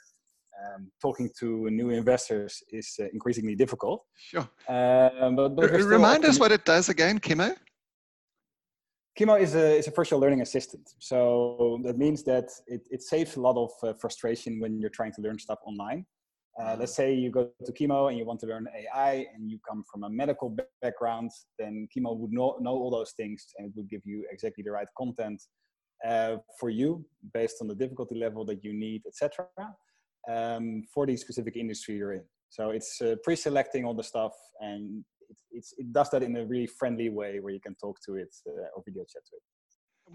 um, 0.62 0.92
talking 1.02 1.30
to 1.40 1.70
new 1.70 1.90
investors 1.90 2.64
is 2.72 2.96
uh, 3.02 3.06
increasingly 3.14 3.56
difficult. 3.56 4.04
Sure. 4.18 4.48
Um, 4.68 5.36
but, 5.36 5.56
but 5.56 5.72
remind 5.72 6.26
us 6.26 6.40
what 6.40 6.52
it 6.52 6.66
does 6.66 6.90
again, 6.90 7.20
Kimo. 7.20 7.56
Kimo 9.16 9.36
is 9.36 9.54
a, 9.56 9.78
is 9.78 9.88
a 9.88 9.92
virtual 9.92 10.20
learning 10.20 10.42
assistant. 10.42 10.94
So 11.00 11.80
that 11.84 11.98
means 11.98 12.24
that 12.24 12.50
it, 12.68 12.88
it 12.90 13.04
saves 13.04 13.36
a 13.36 13.42
lot 13.42 13.58
of 13.58 13.72
uh, 13.88 13.94
frustration 13.94 14.60
when 14.60 14.80
you're 14.80 14.90
trying 14.90 15.14
to 15.14 15.22
learn 15.22 15.38
stuff 15.38 15.60
online. 15.66 16.06
Uh, 16.60 16.76
let's 16.80 16.96
say 16.96 17.14
you 17.14 17.32
go 17.32 17.50
to 17.66 17.72
Kimo 17.72 18.08
and 18.08 18.18
you 18.18 18.26
want 18.26 18.40
to 18.40 18.46
learn 18.46 18.68
AI 18.76 19.26
and 19.34 19.50
you 19.50 19.60
come 19.68 19.84
from 19.92 20.04
a 20.04 20.10
medical 20.10 20.56
background, 20.82 21.32
then 21.58 21.88
Kimo 21.92 22.14
would 22.14 22.32
know, 22.32 22.58
know 22.60 22.72
all 22.72 22.92
those 22.92 23.12
things 23.12 23.48
and 23.58 23.68
it 23.68 23.74
would 23.76 23.90
give 23.90 24.02
you 24.06 24.26
exactly 24.32 24.64
the 24.64 24.72
right 24.72 24.88
content 24.96 25.42
uh, 26.08 26.38
for 26.60 26.70
you 26.70 27.04
based 27.34 27.58
on 27.62 27.68
the 27.68 27.76
difficulty 27.76 28.16
level 28.16 28.46
that 28.46 28.64
you 28.64 28.74
need, 28.74 29.02
etc 29.08 29.48
um, 30.30 30.84
for 30.94 31.06
the 31.06 31.18
specific 31.18 31.56
industry 31.56 31.96
you're 31.96 32.14
in. 32.14 32.24
So 32.50 32.70
it's 32.70 33.02
uh, 33.02 33.16
pre-selecting 33.24 33.86
all 33.86 33.94
the 33.94 34.04
stuff, 34.04 34.34
and 34.60 35.04
it, 35.52 35.66
it 35.78 35.92
does 35.92 36.10
that 36.12 36.24
in 36.24 36.36
a 36.38 36.46
really 36.46 36.68
friendly 36.68 37.10
way 37.10 37.40
where 37.40 37.54
you 37.54 37.60
can 37.60 37.76
talk 37.76 37.98
to 38.06 38.16
it 38.16 38.34
uh, 38.48 38.76
or 38.76 38.84
video 38.86 39.04
chat 39.04 39.24
to 39.30 39.36
it. 39.36 39.42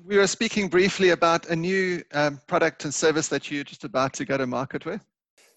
We 0.04 0.18
were 0.18 0.26
speaking 0.26 0.68
briefly 0.68 1.10
about 1.10 1.46
a 1.46 1.56
new 1.56 2.02
um, 2.12 2.40
product 2.46 2.84
and 2.84 2.94
service 2.94 3.28
that 3.28 3.50
you're 3.50 3.64
just 3.64 3.84
about 3.84 4.12
to 4.14 4.24
go 4.24 4.36
to 4.36 4.46
market 4.46 4.84
with. 4.84 5.04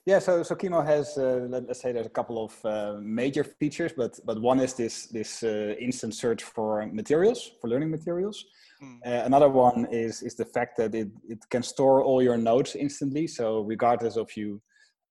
Yeah, 0.06 0.18
so 0.18 0.42
so 0.42 0.56
Kimo 0.56 0.82
has 0.82 1.16
uh, 1.16 1.46
let, 1.48 1.70
us 1.70 1.80
say 1.80 1.92
there's 1.92 2.08
a 2.08 2.10
couple 2.10 2.44
of 2.44 2.66
uh, 2.66 3.00
major 3.00 3.44
features, 3.44 3.94
but 3.96 4.20
but 4.26 4.42
one 4.42 4.60
is 4.60 4.74
this 4.74 5.06
this 5.08 5.44
uh, 5.44 5.76
instant 5.80 6.16
search 6.16 6.44
for 6.44 6.88
materials 6.88 7.52
for 7.62 7.68
learning 7.68 7.92
materials. 7.92 8.46
Mm. 8.84 9.00
Uh, 9.06 9.26
another 9.26 9.50
one 9.50 9.88
is 9.92 10.24
is 10.24 10.36
the 10.36 10.46
fact 10.46 10.78
that 10.78 10.96
it, 10.96 11.10
it 11.30 11.40
can 11.50 11.64
store 11.64 12.04
all 12.04 12.22
your 12.22 12.38
notes 12.38 12.76
instantly. 12.76 13.28
So 13.28 13.62
regardless 13.62 14.18
of 14.18 14.30
you 14.36 14.62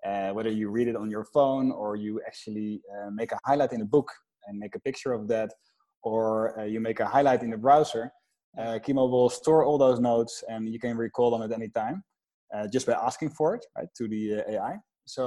uh, 0.06 0.30
whether 0.30 0.50
you 0.50 0.70
read 0.70 0.88
it 0.88 0.96
on 0.96 1.11
your 1.11 1.24
phone 1.24 1.70
or 1.70 1.96
you 1.96 2.20
actually 2.26 2.83
uh, 2.92 3.11
make 3.11 3.33
a 3.33 3.38
highlight 3.44 3.72
in 3.72 3.83
a 3.83 3.85
book 3.85 4.11
and 4.46 4.59
make 4.59 4.74
a 4.74 4.80
picture 4.80 5.12
of 5.12 5.28
that, 5.28 5.52
or 6.02 6.59
uh, 6.59 6.64
you 6.64 6.80
make 6.80 7.00
a 7.00 7.06
highlight 7.06 7.42
in 7.42 7.50
the 7.50 7.59
browser, 7.59 8.11
Uh, 8.59 8.78
Kimo 8.85 9.06
will 9.06 9.30
store 9.30 9.62
all 9.66 9.78
those 9.78 10.00
notes 10.00 10.35
and 10.48 10.62
you 10.74 10.80
can 10.80 10.96
recall 10.96 11.30
them 11.30 11.42
at 11.42 11.52
any 11.52 11.68
time 11.83 11.96
uh, 12.54 12.66
just 12.74 12.87
by 12.87 12.94
asking 13.09 13.30
for 13.38 13.54
it, 13.56 13.64
right, 13.76 13.90
to 13.98 14.09
the 14.09 14.22
uh, 14.38 14.52
AI. 14.52 14.74
So 15.04 15.24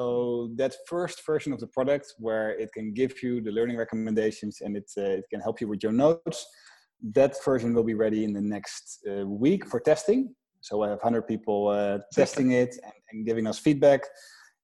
that 0.60 0.74
first 0.94 1.18
version 1.26 1.54
of 1.54 1.60
the 1.60 1.72
product 1.78 2.08
where 2.26 2.50
it 2.64 2.70
can 2.74 2.94
give 2.94 3.14
you 3.24 3.42
the 3.42 3.52
learning 3.58 3.78
recommendations 3.78 4.56
and 4.64 4.76
it, 4.76 4.90
uh, 4.98 5.20
it 5.20 5.26
can 5.32 5.42
help 5.48 5.62
you 5.62 5.68
with 5.70 5.82
your 5.86 5.96
notes, 6.06 6.40
that 7.12 7.36
version 7.44 7.74
will 7.74 7.84
be 7.84 7.94
ready 7.94 8.24
in 8.24 8.34
the 8.34 8.42
next 8.42 9.06
uh, 9.10 9.26
week 9.26 9.68
for 9.68 9.80
testing. 9.80 10.34
So 10.62 10.82
I 10.84 10.90
have 10.90 11.00
100 11.00 11.24
people 11.24 11.68
uh, 11.68 12.00
testing 12.14 12.52
it 12.52 12.78
and, 12.84 12.94
and, 13.12 13.26
giving 13.26 13.46
us 13.48 13.60
feedback. 13.60 14.02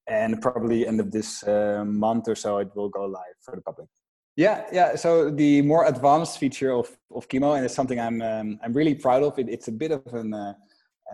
And 0.08 0.40
probably 0.40 0.86
end 0.86 0.98
of 0.98 1.12
this 1.12 1.42
uh, 1.46 1.84
month 1.86 2.26
or 2.28 2.34
so, 2.34 2.58
it 2.58 2.70
will 2.74 2.88
go 2.88 3.04
live 3.04 3.36
for 3.42 3.54
the 3.54 3.62
public. 3.62 3.88
Yeah, 4.36 4.64
yeah. 4.72 4.96
So 4.96 5.30
the 5.30 5.60
more 5.62 5.86
advanced 5.86 6.38
feature 6.38 6.72
of, 6.72 6.88
of 7.14 7.28
Kimo, 7.28 7.52
and 7.52 7.64
it's 7.64 7.74
something 7.74 8.00
I'm 8.00 8.22
um, 8.22 8.58
I'm 8.62 8.72
really 8.72 8.94
proud 8.94 9.22
of. 9.22 9.38
It, 9.38 9.48
it's 9.48 9.68
a 9.68 9.72
bit 9.72 9.90
of 9.90 10.02
an 10.14 10.32
uh, 10.32 10.54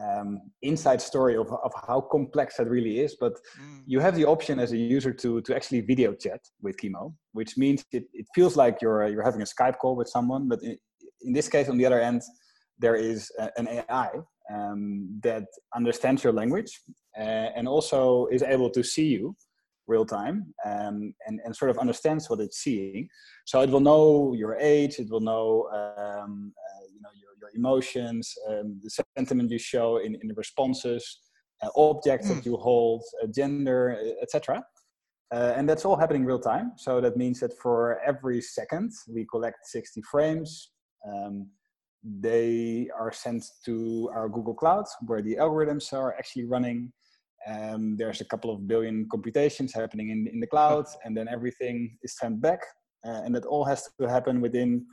um, 0.00 0.40
inside 0.62 1.02
story 1.02 1.36
of, 1.36 1.50
of 1.52 1.72
how 1.86 2.00
complex 2.00 2.56
that 2.58 2.68
really 2.68 3.00
is. 3.00 3.16
But 3.18 3.32
mm. 3.60 3.82
you 3.86 4.00
have 4.00 4.14
the 4.14 4.24
option 4.24 4.58
as 4.58 4.72
a 4.72 4.76
user 4.76 5.12
to 5.12 5.40
to 5.40 5.56
actually 5.56 5.80
video 5.80 6.14
chat 6.14 6.40
with 6.62 6.78
Kimo, 6.78 7.14
which 7.32 7.56
means 7.56 7.84
it, 7.90 8.04
it 8.12 8.26
feels 8.34 8.56
like 8.56 8.80
you're 8.80 9.08
you're 9.08 9.24
having 9.24 9.42
a 9.42 9.46
Skype 9.46 9.78
call 9.78 9.96
with 9.96 10.08
someone. 10.08 10.48
But 10.48 10.62
in, 10.62 10.78
in 11.22 11.32
this 11.32 11.48
case, 11.48 11.68
on 11.68 11.76
the 11.78 11.86
other 11.86 12.00
end, 12.00 12.22
there 12.78 12.96
is 12.96 13.30
a, 13.38 13.50
an 13.58 13.68
AI 13.68 14.10
um, 14.52 15.20
that 15.22 15.44
understands 15.74 16.22
your 16.22 16.32
language 16.32 16.80
uh, 17.18 17.48
and 17.56 17.66
also 17.66 18.26
is 18.26 18.42
able 18.42 18.70
to 18.70 18.82
see 18.82 19.06
you 19.06 19.36
real 19.86 20.04
time 20.04 20.52
um, 20.64 21.14
and, 21.26 21.40
and 21.44 21.54
sort 21.54 21.70
of 21.70 21.78
understands 21.78 22.28
what 22.28 22.40
it's 22.40 22.58
seeing. 22.58 23.08
So 23.44 23.60
it 23.60 23.70
will 23.70 23.80
know 23.80 24.34
your 24.34 24.56
age, 24.56 24.98
it 24.98 25.08
will 25.10 25.20
know 25.20 25.68
um, 25.72 26.52
uh, 26.58 26.84
you 26.92 27.00
know 27.00 27.10
your, 27.14 27.32
your 27.40 27.50
emotions, 27.54 28.34
um, 28.48 28.80
the 28.82 29.04
sentiment 29.16 29.50
you 29.50 29.58
show 29.58 29.98
in, 29.98 30.16
in 30.20 30.28
the 30.28 30.34
responses, 30.34 31.20
uh, 31.62 31.68
objects 31.76 32.26
mm. 32.26 32.34
that 32.34 32.42
hmm. 32.42 32.50
you 32.50 32.56
hold, 32.56 33.02
uh, 33.22 33.26
gender, 33.28 33.98
etc. 34.20 34.62
Uh, 35.32 35.54
and 35.56 35.68
that's 35.68 35.84
all 35.84 35.96
happening 35.96 36.24
real 36.24 36.38
time. 36.38 36.72
So 36.76 37.00
that 37.00 37.16
means 37.16 37.40
that 37.40 37.52
for 37.58 37.98
every 38.06 38.40
second 38.40 38.92
we 39.08 39.26
collect 39.30 39.66
60 39.66 40.02
frames. 40.10 40.70
Um, 41.06 41.48
they 42.02 42.88
are 42.98 43.12
sent 43.12 43.44
to 43.64 44.10
our 44.14 44.28
Google 44.28 44.54
Cloud, 44.54 44.84
where 45.06 45.22
the 45.22 45.36
algorithms 45.36 45.92
are 45.92 46.14
actually 46.14 46.44
running. 46.44 46.92
Um, 47.46 47.96
there's 47.96 48.20
a 48.20 48.24
couple 48.24 48.52
of 48.52 48.66
billion 48.66 49.08
computations 49.10 49.72
happening 49.74 50.10
in, 50.10 50.28
in 50.32 50.40
the 50.40 50.46
cloud, 50.46 50.86
and 51.04 51.16
then 51.16 51.28
everything 51.28 51.96
is 52.02 52.16
sent 52.18 52.40
back. 52.40 52.60
Uh, 53.06 53.22
and 53.24 53.34
that 53.34 53.44
all 53.44 53.64
has 53.64 53.88
to 54.00 54.08
happen 54.08 54.40
within, 54.40 54.84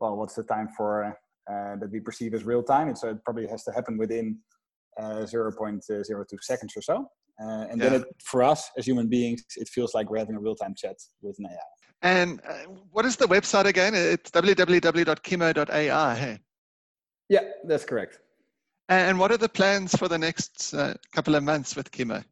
well, 0.00 0.16
what's 0.16 0.34
the 0.34 0.42
time 0.42 0.68
for 0.76 1.04
uh, 1.50 1.76
that 1.80 1.88
we 1.90 2.00
perceive 2.00 2.34
as 2.34 2.44
real 2.44 2.62
time? 2.62 2.88
And 2.88 2.98
so 2.98 3.08
it 3.08 3.24
probably 3.24 3.46
has 3.46 3.64
to 3.64 3.72
happen 3.72 3.96
within 3.96 4.38
uh, 5.00 5.26
0.02 5.26 5.80
seconds 6.42 6.72
or 6.76 6.82
so. 6.82 7.06
Uh, 7.42 7.66
and 7.70 7.80
yeah. 7.80 7.88
then 7.88 8.00
it, 8.00 8.04
for 8.24 8.42
us 8.42 8.70
as 8.78 8.86
human 8.86 9.08
beings, 9.08 9.42
it 9.56 9.68
feels 9.68 9.94
like 9.94 10.10
we're 10.10 10.18
having 10.18 10.36
a 10.36 10.40
real 10.40 10.54
time 10.54 10.74
chat 10.76 10.96
with 11.22 11.36
an 11.38 11.46
AI. 11.46 11.73
And 12.04 12.40
uh, 12.46 12.52
what 12.92 13.06
is 13.06 13.16
the 13.16 13.24
website 13.24 13.64
again? 13.64 13.94
It's 13.94 14.30
www.kimo.ai. 14.30 16.14
Hey? 16.14 16.38
Yeah, 17.30 17.40
that's 17.64 17.86
correct. 17.86 18.18
And 18.90 19.18
what 19.18 19.32
are 19.32 19.38
the 19.38 19.48
plans 19.48 19.96
for 19.96 20.06
the 20.06 20.18
next 20.18 20.74
uh, 20.74 20.94
couple 21.12 21.34
of 21.34 21.42
months 21.42 21.74
with 21.74 21.90
Kimo? 21.90 22.22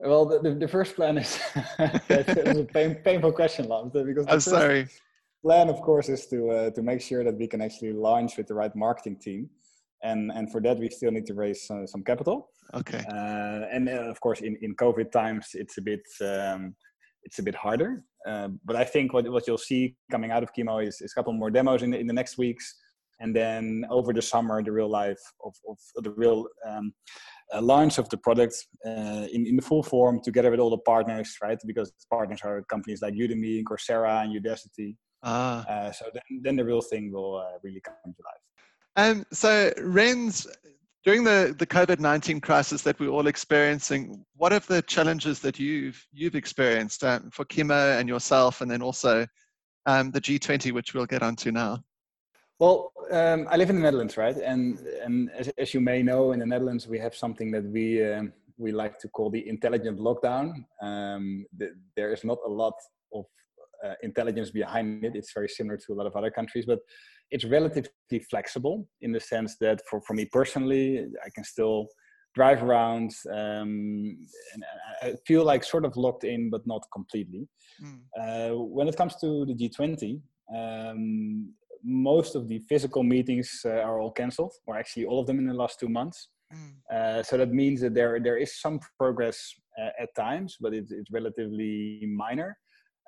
Well, 0.00 0.26
the, 0.26 0.54
the, 0.54 0.68
first 0.68 0.94
plan 0.94 1.16
is 1.16 1.40
it's 1.78 2.58
a 2.60 2.64
pain, 2.64 2.96
painful 2.96 3.32
question, 3.32 3.68
Lance, 3.68 3.94
because 3.94 4.26
the 4.26 4.32
I'm 4.32 4.40
sorry. 4.40 4.88
plan, 5.42 5.70
of 5.70 5.80
course, 5.80 6.10
is 6.10 6.26
to 6.26 6.50
uh, 6.50 6.70
to 6.70 6.82
make 6.82 7.00
sure 7.00 7.24
that 7.24 7.36
we 7.36 7.48
can 7.48 7.60
actually 7.60 7.94
launch 7.94 8.36
with 8.36 8.46
the 8.46 8.54
right 8.54 8.74
marketing 8.76 9.16
team, 9.16 9.50
and 10.04 10.30
and 10.30 10.52
for 10.52 10.60
that 10.60 10.78
we 10.78 10.88
still 10.90 11.10
need 11.10 11.26
to 11.26 11.34
raise 11.34 11.68
uh, 11.70 11.84
some 11.84 12.04
capital. 12.04 12.50
Okay. 12.74 13.02
Uh, 13.10 13.66
and 13.72 13.88
uh, 13.88 14.08
of 14.08 14.20
course, 14.20 14.40
in 14.40 14.56
in 14.62 14.76
COVID 14.76 15.10
times, 15.10 15.48
it's 15.54 15.78
a 15.78 15.82
bit 15.82 16.06
um, 16.20 16.76
it's 17.24 17.38
a 17.38 17.42
bit 17.42 17.54
harder. 17.54 18.04
Uh, 18.26 18.48
but 18.64 18.76
I 18.76 18.84
think 18.84 19.12
what 19.12 19.28
what 19.30 19.46
you'll 19.46 19.58
see 19.58 19.96
coming 20.10 20.30
out 20.30 20.42
of 20.42 20.52
Kimo 20.52 20.78
is, 20.78 21.00
is 21.00 21.12
a 21.12 21.14
couple 21.14 21.32
more 21.32 21.50
demos 21.50 21.82
in 21.82 21.90
the, 21.90 21.98
in 21.98 22.06
the 22.06 22.12
next 22.12 22.38
weeks 22.38 22.74
and 23.20 23.34
then 23.34 23.84
over 23.90 24.12
the 24.12 24.22
summer 24.22 24.62
the 24.62 24.72
real 24.72 24.88
life 24.88 25.20
of, 25.44 25.54
of 25.68 25.78
the 26.04 26.10
real 26.10 26.46
um, 26.66 26.92
uh, 27.54 27.60
launch 27.60 27.98
of 27.98 28.08
the 28.10 28.16
product 28.18 28.54
uh, 28.86 29.26
in, 29.32 29.46
in 29.46 29.56
the 29.56 29.62
full 29.62 29.82
form 29.82 30.20
together 30.22 30.50
with 30.50 30.60
all 30.60 30.70
the 30.70 30.78
partners 30.78 31.36
right 31.42 31.58
because 31.66 31.92
partners 32.10 32.40
are 32.44 32.62
companies 32.70 33.02
like 33.02 33.14
udemy 33.14 33.58
and 33.58 33.66
coursera 33.66 34.24
and 34.24 34.32
udacity 34.40 34.96
ah. 35.22 35.64
Uh, 35.66 35.92
so 35.92 36.06
then, 36.12 36.22
then 36.42 36.56
the 36.56 36.64
real 36.64 36.80
thing 36.80 37.12
will 37.12 37.36
uh, 37.36 37.58
really 37.62 37.80
come 37.80 37.94
to 38.04 38.22
life 38.30 38.44
um, 38.96 39.24
so 39.32 39.72
Rens 39.78 40.46
during 41.08 41.24
the, 41.24 41.54
the 41.58 41.66
COVID-19 41.66 42.42
crisis 42.42 42.82
that 42.82 43.00
we're 43.00 43.08
all 43.08 43.28
experiencing, 43.28 44.26
what 44.36 44.52
are 44.52 44.58
the 44.58 44.82
challenges 44.82 45.40
that 45.40 45.58
you've 45.58 46.06
you've 46.12 46.34
experienced 46.34 47.02
um, 47.02 47.30
for 47.30 47.46
Kimo 47.46 47.98
and 47.98 48.06
yourself, 48.06 48.60
and 48.60 48.70
then 48.70 48.82
also 48.82 49.26
um, 49.86 50.10
the 50.10 50.20
G20, 50.20 50.70
which 50.72 50.92
we'll 50.92 51.06
get 51.06 51.22
onto 51.22 51.50
now? 51.50 51.82
Well, 52.58 52.92
um, 53.10 53.46
I 53.48 53.56
live 53.56 53.70
in 53.70 53.76
the 53.76 53.82
Netherlands, 53.82 54.18
right? 54.18 54.36
And 54.36 54.80
and 55.02 55.30
as, 55.30 55.48
as, 55.56 55.72
you 55.72 55.80
may 55.80 56.02
know, 56.02 56.32
in 56.32 56.40
the 56.40 56.50
Netherlands 56.54 56.86
we 56.86 56.98
have 56.98 57.14
something 57.14 57.50
that 57.52 57.64
we 57.64 58.04
um, 58.04 58.30
we 58.58 58.70
like 58.72 58.98
to 58.98 59.08
call 59.08 59.30
the 59.30 59.48
intelligent 59.48 59.98
lockdown. 59.98 60.62
Um, 60.82 61.46
the, 61.56 61.74
there 61.96 62.12
is 62.12 62.22
not 62.22 62.36
a 62.44 62.50
lot 62.50 62.74
of 63.14 63.24
uh, 63.84 63.94
intelligence 64.02 64.50
behind 64.50 65.04
it. 65.04 65.12
It's 65.14 65.32
very 65.32 65.48
similar 65.48 65.76
to 65.76 65.92
a 65.92 65.96
lot 65.96 66.06
of 66.06 66.16
other 66.16 66.30
countries, 66.30 66.66
but 66.66 66.80
it's 67.30 67.44
relatively 67.44 68.18
flexible 68.30 68.88
in 69.00 69.12
the 69.12 69.20
sense 69.20 69.56
that 69.60 69.80
for, 69.88 70.00
for 70.02 70.14
me 70.14 70.24
personally, 70.26 71.06
I 71.24 71.28
can 71.34 71.44
still 71.44 71.88
drive 72.34 72.62
around 72.62 73.10
um, 73.32 74.16
and 74.52 74.64
I 75.02 75.14
feel 75.26 75.44
like 75.44 75.64
sort 75.64 75.84
of 75.84 75.96
locked 75.96 76.24
in, 76.24 76.50
but 76.50 76.66
not 76.66 76.82
completely. 76.92 77.48
Mm. 77.82 78.00
Uh, 78.20 78.56
when 78.58 78.88
it 78.88 78.96
comes 78.96 79.16
to 79.16 79.44
the 79.46 79.54
G20, 79.54 80.20
um, 80.54 81.52
most 81.84 82.34
of 82.34 82.48
the 82.48 82.58
physical 82.68 83.02
meetings 83.02 83.62
uh, 83.64 83.70
are 83.70 84.00
all 84.00 84.10
cancelled, 84.10 84.52
or 84.66 84.76
actually 84.76 85.06
all 85.06 85.20
of 85.20 85.26
them 85.26 85.38
in 85.38 85.46
the 85.46 85.54
last 85.54 85.78
two 85.80 85.88
months. 85.88 86.28
Mm. 86.52 86.72
Uh, 86.94 87.22
so 87.22 87.36
that 87.36 87.50
means 87.52 87.80
that 87.82 87.94
there 87.94 88.18
there 88.20 88.38
is 88.38 88.60
some 88.60 88.80
progress 88.98 89.38
uh, 89.80 89.90
at 90.00 90.14
times, 90.14 90.56
but 90.60 90.72
it, 90.74 90.86
it's 90.90 91.10
relatively 91.10 92.06
minor. 92.06 92.56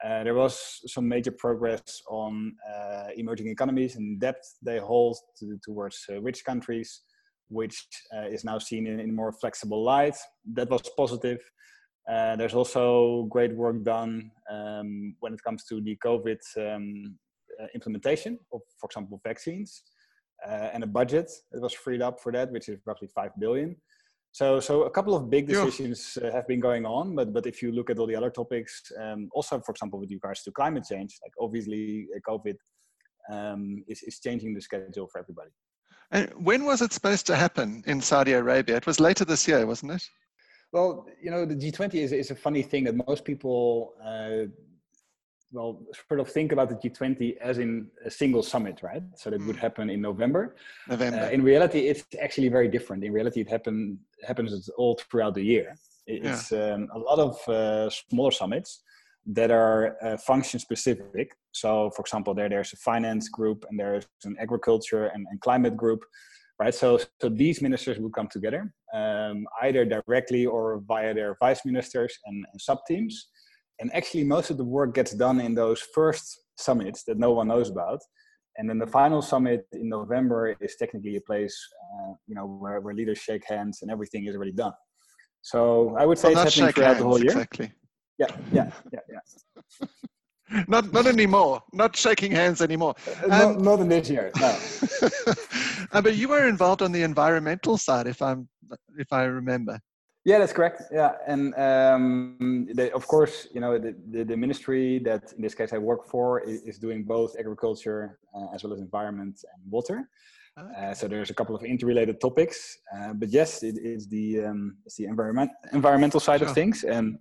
Uh, 0.05 0.25
there 0.25 0.35
was 0.35 0.81
some 0.87 1.07
major 1.07 1.31
progress 1.31 2.03
on 2.09 2.55
uh, 2.75 3.09
emerging 3.17 3.49
economies 3.49 3.97
and 3.97 4.21
debt 4.21 4.43
they 4.63 4.79
hold 4.79 5.17
to, 5.39 5.59
towards 5.63 6.05
uh, 6.11 6.21
rich 6.23 6.45
countries, 6.45 7.03
which 7.49 7.87
is 8.31 8.45
now 8.45 8.59
seen 8.59 8.87
in, 8.87 9.01
in 9.01 9.15
more 9.15 9.33
flexible 9.33 9.83
light. 9.83 10.17
That 10.55 10.71
was 10.71 10.83
positive. 10.97 11.41
there's 12.07 12.55
also 12.55 13.27
great 13.29 13.55
work 13.55 13.83
done 13.83 14.31
um, 14.51 15.15
when 15.21 15.35
it 15.35 15.43
comes 15.43 15.65
to 15.65 15.81
the 15.81 15.97
COVID 16.05 16.41
um, 16.57 17.19
uh, 17.61 17.67
implementation 17.75 18.39
of, 18.53 18.61
for 18.81 18.87
example, 18.87 19.21
vaccines, 19.23 19.83
uh, 20.49 20.71
and 20.73 20.83
a 20.83 20.87
budget 20.87 21.31
that 21.53 21.61
was 21.61 21.75
freed 21.75 22.01
up 22.01 22.21
for 22.21 22.33
that, 22.33 22.51
which 22.53 22.69
is 22.69 22.79
roughly 22.87 23.09
five 23.15 23.31
billion. 23.39 23.77
So, 24.33 24.61
so 24.61 24.85
a 24.85 24.91
couple 24.91 25.17
of 25.17 25.29
big 25.29 25.49
decisions 25.49 26.17
uh, 26.23 26.31
have 26.31 26.47
been 26.47 26.61
going 26.61 26.87
on, 26.87 27.17
but 27.17 27.33
but 27.33 27.47
if 27.47 27.63
you 27.63 27.73
look 27.73 27.91
at 27.91 27.99
all 27.99 28.07
the 28.07 28.15
other 28.15 28.31
topics, 28.31 28.81
um, 29.01 29.29
also 29.33 29.61
for 29.61 29.73
example 29.73 29.99
with 29.99 30.11
regards 30.11 30.43
to 30.45 30.53
climate 30.53 30.85
change, 30.89 31.19
like 31.25 31.33
obviously 31.41 32.07
COVID 32.29 32.57
um, 33.33 33.83
is 33.89 34.03
is 34.03 34.21
changing 34.21 34.55
the 34.55 34.61
schedule 34.61 35.09
for 35.09 35.19
everybody. 35.19 35.51
And 36.13 36.31
when 36.45 36.65
was 36.65 36.83
it 36.83 36.93
supposed 36.93 37.27
to 37.27 37.37
happen 37.37 37.83
in 37.87 38.01
Saudi 38.01 38.33
Arabia? 38.33 38.77
It 38.77 38.87
was 38.87 39.01
later 39.01 39.25
this 39.25 39.47
year, 39.47 39.65
wasn't 39.67 39.93
it? 39.93 40.03
Well, 40.73 41.07
you 41.21 41.31
know, 41.31 41.45
the 41.45 41.55
G20 41.55 41.95
is, 41.95 42.13
is 42.13 42.31
a 42.31 42.35
funny 42.35 42.63
thing 42.63 42.85
that 42.85 42.95
most 43.09 43.25
people 43.25 43.95
uh, 44.05 44.47
well, 45.53 45.83
sort 46.09 46.21
of 46.21 46.29
think 46.29 46.53
about 46.53 46.69
the 46.69 46.77
G20 46.77 47.37
as 47.39 47.59
in 47.59 47.89
a 48.05 48.11
single 48.11 48.43
summit, 48.43 48.81
right? 48.83 49.03
So 49.17 49.31
that 49.31 49.41
would 49.47 49.57
hmm. 49.57 49.61
happen 49.61 49.91
in 49.91 50.01
November. 50.01 50.57
November. 50.89 51.25
Uh, 51.25 51.31
in 51.31 51.43
reality, 51.43 51.81
it's 51.89 52.05
actually 52.21 52.49
very 52.49 52.69
different. 52.69 53.03
In 53.05 53.13
reality, 53.13 53.41
it 53.41 53.49
happen, 53.49 53.99
happens 54.27 54.69
all 54.77 54.99
throughout 55.11 55.35
the 55.35 55.43
year. 55.43 55.75
It's 56.07 56.53
yeah. 56.53 56.75
um, 56.75 56.89
a 56.95 56.99
lot 56.99 57.19
of 57.19 57.49
uh, 57.49 57.91
smaller 57.91 58.31
summits 58.31 58.83
that 59.27 59.51
are 59.51 59.97
uh, 60.03 60.17
function 60.17 60.59
specific. 60.59 61.37
So, 61.53 61.91
for 61.91 62.03
example, 62.03 62.35
there 62.35 62.49
there's 62.49 62.73
a 62.73 62.77
finance 62.77 63.29
group 63.29 63.65
and 63.69 63.79
there's 63.79 64.07
an 64.25 64.37
agriculture 64.41 65.07
and, 65.07 65.27
and 65.31 65.41
climate 65.41 65.77
group, 65.77 66.01
right? 66.59 66.75
So, 66.75 67.01
so 67.21 67.29
these 67.29 67.61
ministers 67.61 67.99
will 67.99 68.11
come 68.11 68.29
together 68.29 68.73
um, 68.95 69.47
either 69.63 69.85
directly 69.85 70.47
or 70.47 70.81
via 70.87 71.13
their 71.13 71.37
vice 71.41 71.65
ministers 71.65 72.17
and, 72.27 72.47
and 72.53 72.61
sub 72.61 72.79
teams 72.89 73.29
and 73.81 73.93
actually 73.95 74.25
most 74.25 74.51
of 74.51 74.57
the 74.57 74.65
work 74.65 74.95
gets 74.95 75.13
done 75.13 75.41
in 75.41 75.55
those 75.55 75.81
first 75.95 76.43
summits 76.57 77.03
that 77.05 77.19
no 77.19 77.33
one 77.33 77.49
knows 77.49 77.71
about 77.71 78.01
and 78.59 78.69
then 78.69 78.79
the 78.79 78.87
final 78.87 79.23
summit 79.23 79.67
in 79.73 79.89
november 79.89 80.55
is 80.61 80.77
technically 80.77 81.17
a 81.17 81.21
place 81.23 81.57
uh, 81.95 82.13
you 82.27 82.35
know 82.35 82.47
where, 82.47 82.81
where 82.81 82.95
leaders 82.95 83.19
shake 83.19 83.45
hands 83.49 83.83
and 83.83 83.91
everything 83.91 84.27
is 84.27 84.35
already 84.37 84.53
done 84.53 84.73
so 85.43 85.97
i 85.99 86.05
would 86.05 86.19
say 86.19 86.35
well, 86.35 86.47
it's 86.47 86.55
happening 86.55 86.73
throughout 86.73 86.89
hands, 86.89 86.99
the 86.99 87.05
whole 87.05 87.19
year 87.19 87.33
exactly 87.33 87.73
yeah 88.19 88.27
yeah 88.53 88.71
yeah 88.93 89.01
yeah 89.09 89.87
not 90.69 90.93
not 90.93 91.07
anymore. 91.07 91.63
Not 91.73 91.97
shaking 91.97 92.33
hands 92.33 92.61
anymore. 92.61 92.95
Uh, 93.07 93.27
not, 93.27 93.43
um, 93.43 93.63
not 93.63 93.81
in 93.81 93.89
this 93.89 94.11
year. 94.11 94.33
No. 94.39 94.59
uh, 95.93 96.03
but 96.03 96.17
you 96.17 96.29
were 96.29 96.49
involved 96.49 96.83
on 96.83 96.93
the 96.93 97.03
environmental 97.03 97.77
side, 97.77 98.07
if 98.07 98.21
I'm 98.21 98.49
if 98.99 99.13
I 99.13 99.25
remember. 99.25 99.79
Yeah, 100.25 100.39
that's 100.39 100.53
correct. 100.53 100.83
Yeah, 100.93 101.13
and 101.27 101.55
um, 101.55 102.69
they, 102.75 102.91
of 102.91 103.07
course, 103.07 103.49
you 103.55 103.61
know, 103.61 103.79
the, 103.79 103.97
the, 104.11 104.25
the, 104.25 104.37
ministry 104.37 104.99
that 104.99 105.33
in 105.33 105.41
this 105.41 105.55
case 105.55 105.73
I 105.73 105.79
work 105.79 106.07
for 106.07 106.41
is, 106.41 106.61
is 106.63 106.79
doing 106.79 107.05
both 107.05 107.37
agriculture 107.39 108.19
uh, 108.35 108.55
as 108.55 108.63
well 108.63 108.75
as 108.75 108.81
environment 108.81 109.43
and 109.55 109.71
water. 109.71 110.09
Uh, 110.59 110.93
so 110.93 111.09
there's 111.09 111.31
a 111.31 111.35
couple 111.35 111.57
of 111.57 111.65
interrelated 111.65 112.21
topics, 112.21 112.77
uh, 112.95 113.15
but 113.15 113.31
yes, 113.31 113.63
it 113.63 113.77
is 113.83 114.09
the 114.09 114.45
um, 114.45 114.77
it's 114.85 114.97
the 114.97 115.05
environment 115.05 115.51
environmental 115.73 116.21
side 116.21 116.41
sure. 116.41 116.49
of 116.49 116.55
things, 116.55 116.85
and 116.85 117.17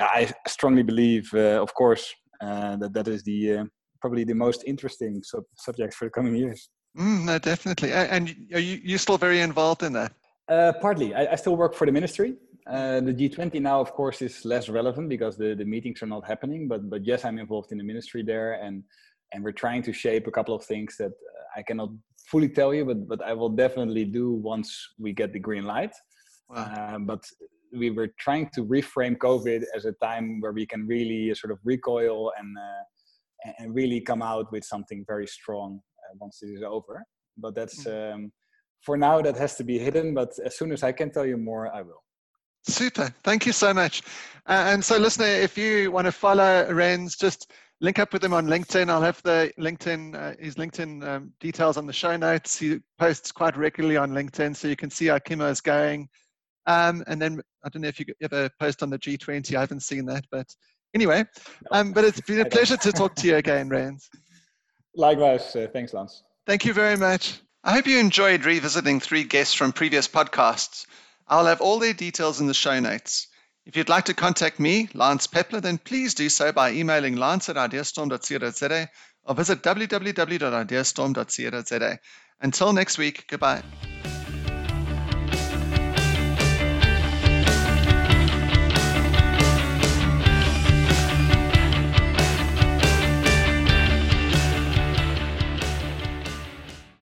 I 0.00 0.32
strongly 0.48 0.82
believe, 0.82 1.28
uh, 1.34 1.60
of 1.60 1.74
course, 1.74 2.14
uh, 2.40 2.76
that 2.76 2.94
that 2.94 3.06
is 3.08 3.22
the 3.24 3.58
uh, 3.58 3.64
probably 4.00 4.24
the 4.24 4.34
most 4.34 4.64
interesting 4.66 5.22
sub- 5.22 5.44
subject 5.56 5.92
for 5.92 6.06
the 6.06 6.10
coming 6.10 6.34
years. 6.34 6.70
Mm, 6.98 7.24
no, 7.26 7.38
definitely. 7.38 7.92
And 7.92 8.34
are 8.54 8.60
you 8.60 8.80
you 8.82 8.96
still 8.96 9.18
very 9.18 9.40
involved 9.40 9.82
in 9.82 9.92
that? 9.92 10.12
Uh, 10.50 10.72
partly. 10.80 11.14
I, 11.14 11.32
I, 11.32 11.36
still 11.36 11.56
work 11.56 11.74
for 11.74 11.86
the 11.86 11.92
ministry. 11.92 12.34
Uh, 12.66 13.00
the 13.00 13.14
G20 13.14 13.60
now, 13.60 13.80
of 13.80 13.92
course, 13.92 14.20
is 14.20 14.44
less 14.44 14.68
relevant 14.68 15.08
because 15.08 15.36
the, 15.36 15.54
the 15.54 15.64
meetings 15.64 16.02
are 16.02 16.06
not 16.06 16.26
happening. 16.26 16.66
But 16.66 16.90
but 16.90 17.06
yes, 17.06 17.24
I'm 17.24 17.38
involved 17.38 17.70
in 17.70 17.78
the 17.78 17.84
ministry 17.84 18.24
there, 18.24 18.54
and 18.54 18.82
and 19.32 19.44
we're 19.44 19.52
trying 19.52 19.82
to 19.84 19.92
shape 19.92 20.26
a 20.26 20.30
couple 20.32 20.54
of 20.54 20.64
things 20.64 20.96
that 20.98 21.12
uh, 21.12 21.58
I 21.58 21.62
cannot 21.62 21.90
fully 22.26 22.48
tell 22.48 22.74
you, 22.74 22.84
but 22.84 23.06
but 23.06 23.22
I 23.22 23.32
will 23.32 23.48
definitely 23.48 24.04
do 24.04 24.32
once 24.32 24.70
we 24.98 25.12
get 25.12 25.32
the 25.32 25.38
green 25.38 25.64
light. 25.64 25.94
Wow. 26.48 26.94
Um, 26.94 27.06
but 27.06 27.24
we 27.72 27.90
were 27.90 28.08
trying 28.18 28.50
to 28.54 28.64
reframe 28.64 29.16
COVID 29.18 29.62
as 29.76 29.84
a 29.84 29.92
time 30.02 30.40
where 30.40 30.52
we 30.52 30.66
can 30.66 30.84
really 30.84 31.32
sort 31.36 31.52
of 31.52 31.58
recoil 31.64 32.32
and 32.36 32.56
uh, 32.58 33.52
and 33.60 33.72
really 33.72 34.00
come 34.00 34.20
out 34.20 34.50
with 34.50 34.64
something 34.64 35.04
very 35.06 35.28
strong 35.28 35.80
uh, 36.00 36.16
once 36.20 36.40
it 36.42 36.48
is 36.48 36.62
over. 36.64 37.04
But 37.38 37.54
that's 37.54 37.84
mm. 37.84 38.14
um, 38.14 38.32
for 38.80 38.96
now 38.96 39.20
that 39.22 39.36
has 39.36 39.56
to 39.56 39.64
be 39.64 39.78
hidden. 39.78 40.14
But 40.14 40.38
as 40.44 40.56
soon 40.56 40.72
as 40.72 40.82
I 40.82 40.92
can 40.92 41.10
tell 41.10 41.26
you 41.26 41.36
more, 41.36 41.74
I 41.74 41.82
will. 41.82 42.02
Super. 42.66 43.12
Thank 43.24 43.46
you 43.46 43.52
so 43.52 43.72
much. 43.72 44.02
Uh, 44.46 44.64
and 44.68 44.84
so, 44.84 44.98
listener, 44.98 45.26
if 45.26 45.56
you 45.56 45.90
want 45.90 46.06
to 46.06 46.12
follow 46.12 46.70
Rens, 46.72 47.16
just 47.16 47.52
link 47.80 47.98
up 47.98 48.12
with 48.12 48.22
him 48.22 48.34
on 48.34 48.46
LinkedIn. 48.46 48.90
I'll 48.90 49.02
have 49.02 49.22
the 49.22 49.52
LinkedIn, 49.58 50.14
uh, 50.14 50.34
his 50.38 50.56
LinkedIn 50.56 51.06
um, 51.06 51.32
details 51.40 51.76
on 51.76 51.86
the 51.86 51.92
show 51.92 52.16
notes. 52.16 52.58
He 52.58 52.80
posts 52.98 53.32
quite 53.32 53.56
regularly 53.56 53.96
on 53.96 54.12
LinkedIn, 54.12 54.54
so 54.54 54.68
you 54.68 54.76
can 54.76 54.90
see 54.90 55.06
how 55.06 55.18
Kimo 55.18 55.48
is 55.48 55.60
going. 55.60 56.08
Um, 56.66 57.02
and 57.06 57.20
then 57.20 57.40
I 57.64 57.68
don't 57.70 57.82
know 57.82 57.88
if 57.88 57.98
you 57.98 58.06
ever 58.22 58.50
post 58.58 58.82
on 58.82 58.90
the 58.90 58.98
G20. 58.98 59.56
I 59.56 59.60
haven't 59.60 59.82
seen 59.82 60.04
that, 60.06 60.24
but 60.30 60.46
anyway. 60.94 61.24
Um, 61.70 61.92
but 61.92 62.04
it's 62.04 62.20
been 62.20 62.40
a 62.40 62.44
pleasure 62.48 62.76
to 62.76 62.92
talk 62.92 63.14
to 63.16 63.26
you 63.26 63.36
again, 63.36 63.68
Rens. 63.68 64.08
Likewise. 64.94 65.56
Uh, 65.56 65.66
thanks, 65.72 65.94
Lance. 65.94 66.22
Thank 66.46 66.64
you 66.64 66.74
very 66.74 66.96
much. 66.96 67.40
I 67.62 67.72
hope 67.72 67.86
you 67.86 67.98
enjoyed 67.98 68.46
revisiting 68.46 69.00
three 69.00 69.24
guests 69.24 69.52
from 69.52 69.72
previous 69.72 70.08
podcasts. 70.08 70.86
I'll 71.28 71.44
have 71.44 71.60
all 71.60 71.78
their 71.78 71.92
details 71.92 72.40
in 72.40 72.46
the 72.46 72.54
show 72.54 72.80
notes. 72.80 73.26
If 73.66 73.76
you'd 73.76 73.90
like 73.90 74.06
to 74.06 74.14
contact 74.14 74.58
me, 74.58 74.88
Lance 74.94 75.26
Pepler, 75.26 75.60
then 75.60 75.76
please 75.76 76.14
do 76.14 76.30
so 76.30 76.52
by 76.52 76.70
emailing 76.70 77.16
lance 77.16 77.50
at 77.50 77.56
ideastorm.co.za 77.56 78.88
or 79.24 79.34
visit 79.34 79.62
www.ideastorm.co.za. 79.62 81.98
Until 82.40 82.72
next 82.72 82.96
week, 82.96 83.26
goodbye. 83.28 83.62